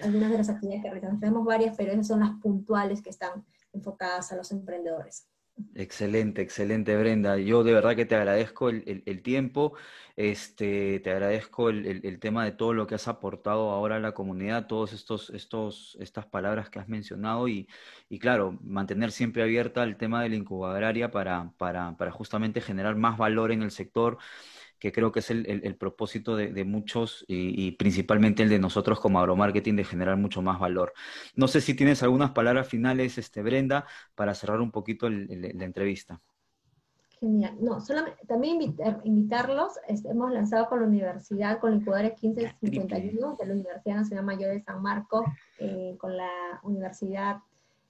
algunas 0.02 0.32
de 0.32 0.38
las 0.38 0.50
actividades 0.50 0.84
que 0.84 0.89
realizamos. 0.89 1.19
Tenemos 1.19 1.45
varias, 1.45 1.76
pero 1.76 1.91
esas 1.91 2.08
son 2.08 2.21
las 2.21 2.32
puntuales 2.41 3.02
que 3.02 3.10
están 3.10 3.45
enfocadas 3.74 4.32
a 4.32 4.36
los 4.36 4.52
emprendedores. 4.52 5.28
Excelente, 5.76 6.41
excelente, 6.41 6.95
Brenda. 6.97 7.38
Yo 7.38 7.63
de 7.63 7.74
verdad 7.74 7.95
que 7.95 8.06
te 8.06 8.15
agradezco 8.15 8.69
el, 8.69 9.21
tiempo, 9.21 9.74
este, 10.15 11.00
te 11.02 11.12
agradezco 11.12 11.69
el, 11.69 12.19
tema 12.19 12.45
de 12.45 12.52
todo 12.52 12.74
lo 12.74 12.88
que 12.88 12.95
has 12.95 13.08
aportado 13.08 13.71
ahora 13.71 13.97
a 13.97 14.00
la 14.00 14.13
comunidad, 14.13 14.67
todos 14.67 14.93
estos, 14.93 15.30
estos, 15.32 15.97
estas 16.00 16.26
palabras 16.26 16.69
que 16.69 16.80
has 16.80 16.88
mencionado 16.88 17.47
y, 17.47 17.67
y 18.10 18.19
claro, 18.19 18.58
mantener 18.63 19.12
siempre 19.12 19.43
abierta 19.43 19.84
el 19.84 19.97
tema 19.97 20.24
de 20.24 20.30
la 20.30 20.36
incubadoria 20.36 21.12
para, 21.12 21.52
para, 21.58 21.97
para 21.97 22.12
justamente 22.12 22.62
generar 22.62 22.95
más 22.95 23.17
valor 23.17 23.52
en 23.52 23.62
el 23.62 23.71
sector 23.71 24.17
que 24.82 24.91
creo 24.91 25.12
que 25.12 25.20
es 25.20 25.30
el, 25.30 25.76
propósito 25.76 26.36
de, 26.36 26.65
muchos 26.65 27.24
y, 27.28 27.72
principalmente 27.74 28.41
el 28.41 28.50
de 28.50 28.58
nosotros 28.58 29.00
como 29.00 29.20
agromarketing 29.20 29.76
de 29.76 29.84
generar 29.84 30.17
mucho 30.17 30.41
más 30.41 30.60
valor. 30.60 30.91
No 31.36 31.48
sé 31.48 31.62
si 31.62 31.76
tienes 31.76 32.02
algunas 32.02 32.32
palabras 32.32 32.67
finales, 32.67 33.20
este, 33.20 33.44
Brenda, 33.44 33.86
para 34.15 34.34
cerrar 34.34 34.60
un 34.60 34.72
poquito 34.72 35.08
la 35.08 35.65
entrevista. 35.65 36.20
Genial. 37.20 37.56
No, 37.62 37.80
solamente, 37.80 38.26
también 38.26 38.60
invitarlos, 39.04 39.74
este, 39.88 40.10
hemos 40.10 40.32
lanzado 40.32 40.67
con 40.67 40.80
la 40.80 40.88
universidad, 40.88 41.60
con 41.60 41.70
la 41.70 41.78
incubadora 41.78 42.15
1551 42.20 43.38
de 43.39 43.46
la 43.46 43.54
Universidad 43.54 43.96
Nacional 43.98 44.26
Mayor 44.26 44.50
de 44.50 44.63
San 44.63 44.82
Marcos, 44.82 45.26
eh, 45.60 45.96
con 46.00 46.17
la 46.17 46.60
Universidad 46.63 47.38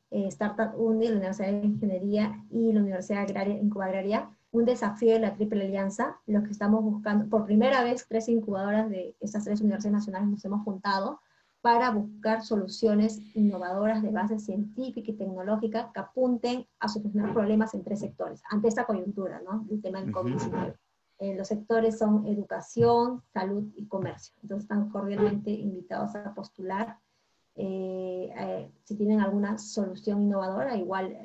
eh, 0.10 0.28
Startup 0.28 0.78
UNI, 0.78 1.08
la 1.08 1.16
Universidad 1.16 1.48
de 1.48 1.66
Ingeniería 1.66 2.44
y 2.52 2.74
la 2.74 2.82
Universidad 2.82 3.22
Agraria, 3.22 3.56
Incubagraria, 3.56 4.30
un 4.52 4.66
desafío 4.66 5.14
de 5.14 5.20
la 5.20 5.34
Triple 5.34 5.66
Alianza, 5.66 6.20
los 6.28 6.44
que 6.44 6.52
estamos 6.52 6.84
buscando, 6.84 7.30
por 7.30 7.46
primera 7.46 7.84
vez 7.84 8.06
tres 8.08 8.28
incubadoras 8.28 8.90
de 8.90 9.16
estas 9.20 9.46
tres 9.46 9.62
universidades 9.62 9.94
nacionales 9.94 10.30
nos 10.30 10.46
hemos 10.46 10.64
juntado 10.64 11.22
para 11.62 11.92
buscar 11.92 12.44
soluciones 12.44 13.22
innovadoras 13.36 14.02
de 14.02 14.10
base 14.10 14.40
científica 14.40 15.12
y 15.12 15.16
tecnológica 15.16 15.92
que 15.94 16.00
apunten 16.00 16.68
a 16.80 16.88
solucionar 16.88 17.34
problemas 17.34 17.74
en 17.76 17.84
tres 17.84 18.00
sectores, 18.00 18.42
ante 18.50 18.68
esta 18.68 18.86
coyuntura, 18.86 19.42
¿no? 19.46 19.66
El 19.70 19.82
tema 19.82 20.02
del 20.02 20.12
COVID-19. 20.12 20.76
Eh, 21.20 21.36
los 21.36 21.48
sectores 21.48 22.00
son 22.00 22.26
educación, 22.26 23.22
salud 23.32 23.72
y 23.76 23.86
comercio. 23.86 24.34
Entonces 24.42 24.64
están 24.64 24.90
cordialmente 24.90 25.52
invitados 25.52 26.16
a 26.16 26.34
postular. 26.34 26.98
Eh, 27.56 28.34
eh, 28.36 28.72
si 28.86 28.96
tienen 28.96 29.22
alguna 29.22 29.60
solución 29.60 30.24
innovadora, 30.24 30.76
igual, 30.76 31.16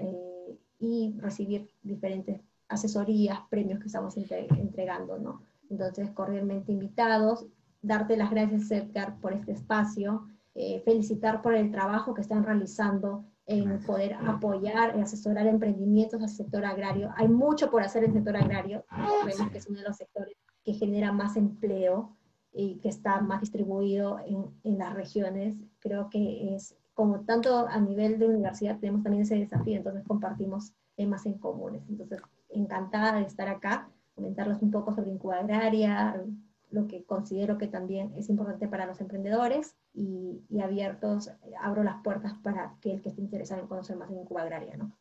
y 0.79 1.17
recibir 1.19 1.71
diferentes 1.83 2.43
asesorías, 2.69 3.41
premios 3.51 3.81
que 3.81 3.87
estamos 3.87 4.17
entregando, 4.17 5.19
¿no? 5.19 5.43
Entonces, 5.71 6.11
cordialmente 6.11 6.73
invitados, 6.73 7.47
darte 7.83 8.17
las 8.17 8.31
gracias, 8.31 8.71
Edgar, 8.71 9.19
por 9.21 9.33
este 9.33 9.53
espacio, 9.53 10.27
eh, 10.55 10.81
felicitar 10.85 11.43
por 11.43 11.55
el 11.55 11.71
trabajo 11.71 12.15
que 12.15 12.23
están 12.23 12.45
realizando 12.45 13.25
en 13.47 13.81
poder 13.85 14.15
apoyar 14.15 14.97
y 14.97 15.01
asesorar 15.01 15.47
emprendimientos 15.47 16.21
al 16.21 16.29
sector 16.29 16.65
agrario. 16.65 17.11
Hay 17.17 17.29
mucho 17.29 17.71
por 17.71 17.83
hacer 17.83 18.05
en 18.05 18.11
el 18.11 18.17
sector 18.17 18.37
agrario, 18.37 18.85
vemos 19.25 19.51
que 19.51 19.59
es 19.59 19.67
uno 19.69 19.79
de 19.79 19.85
los 19.87 19.97
sectores 19.97 20.37
que 20.65 20.75
genera 20.75 21.13
más 21.13 21.37
empleo 21.37 22.17
y 22.53 22.79
que 22.79 22.89
está 22.89 23.21
más 23.21 23.41
distribuido 23.41 24.19
en, 24.27 24.47
en 24.65 24.79
las 24.79 24.95
regiones. 24.95 25.57
Creo 25.79 26.11
que 26.11 26.57
es 26.57 26.75
como 26.95 27.21
tanto 27.21 27.69
a 27.69 27.79
nivel 27.79 28.19
de 28.19 28.27
universidad 28.27 28.79
tenemos 28.81 29.03
también 29.03 29.23
ese 29.23 29.37
desafío, 29.37 29.77
entonces 29.77 30.03
compartimos 30.05 30.73
temas 30.97 31.27
en 31.27 31.35
comunes. 31.35 31.83
Entonces, 31.91 32.23
encantada 32.49 33.19
de 33.19 33.27
estar 33.27 33.49
acá, 33.49 33.89
comentarles 34.15 34.63
un 34.63 34.71
poco 34.71 34.95
sobre 34.95 35.11
Incuba 35.11 35.39
Agraria, 35.39 36.23
lo 36.71 36.87
que 36.87 37.05
considero 37.05 37.59
que 37.59 37.69
también 37.69 38.13
es 38.17 38.29
importante 38.29 38.69
para 38.69 38.87
los 38.87 39.01
emprendedores 39.01 39.77
y, 39.95 40.43
y 40.49 40.61
abiertos, 40.61 41.31
abro 41.61 41.85
las 41.85 42.03
puertas 42.03 42.35
para 42.43 42.75
que 42.81 42.93
el 42.93 43.03
que 43.03 43.11
esté 43.11 43.21
interesado 43.21 43.61
en 43.61 43.69
conocer 43.69 43.97
más 43.97 44.11
de 44.11 44.17
Incuba 44.17 44.43
Agraria, 44.43 44.77
¿no? 44.77 44.93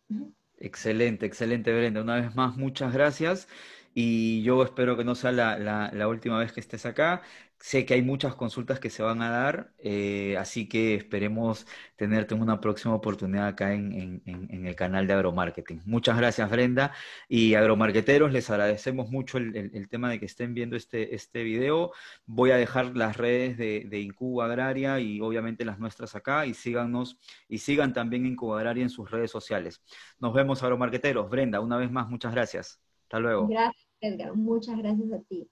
Excelente, 0.57 1.25
excelente, 1.25 1.73
Brenda. 1.73 2.01
Una 2.01 2.15
vez 2.15 2.35
más, 2.35 2.55
muchas 2.55 2.93
gracias. 2.93 3.47
Y 3.93 4.43
yo 4.43 4.61
espero 4.63 4.97
que 4.97 5.05
no 5.05 5.15
sea 5.15 5.31
la, 5.31 5.57
la, 5.57 5.91
la 5.93 6.07
última 6.07 6.37
vez 6.37 6.51
que 6.51 6.59
estés 6.59 6.85
acá. 6.85 7.21
Sé 7.59 7.85
que 7.85 7.95
hay 7.95 8.01
muchas 8.01 8.35
consultas 8.35 8.79
que 8.79 8.89
se 8.89 9.01
van 9.01 9.21
a 9.21 9.29
dar, 9.29 9.73
eh, 9.79 10.35
así 10.37 10.67
que 10.67 10.95
esperemos 10.95 11.65
tenerte 11.95 12.35
en 12.35 12.41
una 12.41 12.59
próxima 12.61 12.93
oportunidad 12.93 13.47
acá 13.47 13.73
en, 13.73 14.21
en, 14.25 14.65
el 14.67 14.75
canal 14.75 15.07
de 15.07 15.13
Agromarketing. 15.13 15.81
Muchas 15.85 16.17
gracias, 16.17 16.49
Brenda. 16.51 16.93
Y 17.29 17.55
agromarketeros, 17.55 18.31
les 18.31 18.49
agradecemos 18.49 19.09
mucho 19.09 19.37
el, 19.37 19.55
el, 19.55 19.87
tema 19.89 20.09
de 20.09 20.19
que 20.19 20.25
estén 20.25 20.53
viendo 20.53 20.75
este, 20.75 21.15
este 21.15 21.43
video. 21.43 21.91
Voy 22.25 22.51
a 22.51 22.57
dejar 22.57 22.95
las 22.95 23.17
redes 23.17 23.57
de, 23.57 23.85
de 23.87 24.13
Agraria 24.43 24.99
y 24.99 25.21
obviamente 25.21 25.65
las 25.65 25.79
nuestras 25.79 26.15
acá 26.15 26.45
y 26.45 26.53
síganos 26.53 27.17
y 27.47 27.59
sigan 27.59 27.93
también 27.93 28.25
Incuba 28.25 28.57
Agraria 28.57 28.83
en 28.83 28.89
sus 28.89 29.09
redes 29.09 29.31
sociales. 29.31 29.81
Nos 30.19 30.33
vemos, 30.33 30.61
agromarketeros. 30.61 31.29
Brenda, 31.29 31.59
una 31.61 31.77
vez 31.77 31.91
más, 31.91 32.09
muchas 32.09 32.33
gracias. 32.33 32.81
Hasta 33.03 33.19
luego. 33.19 33.47
Gracias, 33.47 33.87
Edgar. 34.01 34.35
Muchas 34.35 34.77
gracias 34.77 35.11
a 35.11 35.19
ti. 35.23 35.47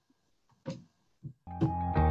Thank 1.23 1.97
you. 1.97 2.02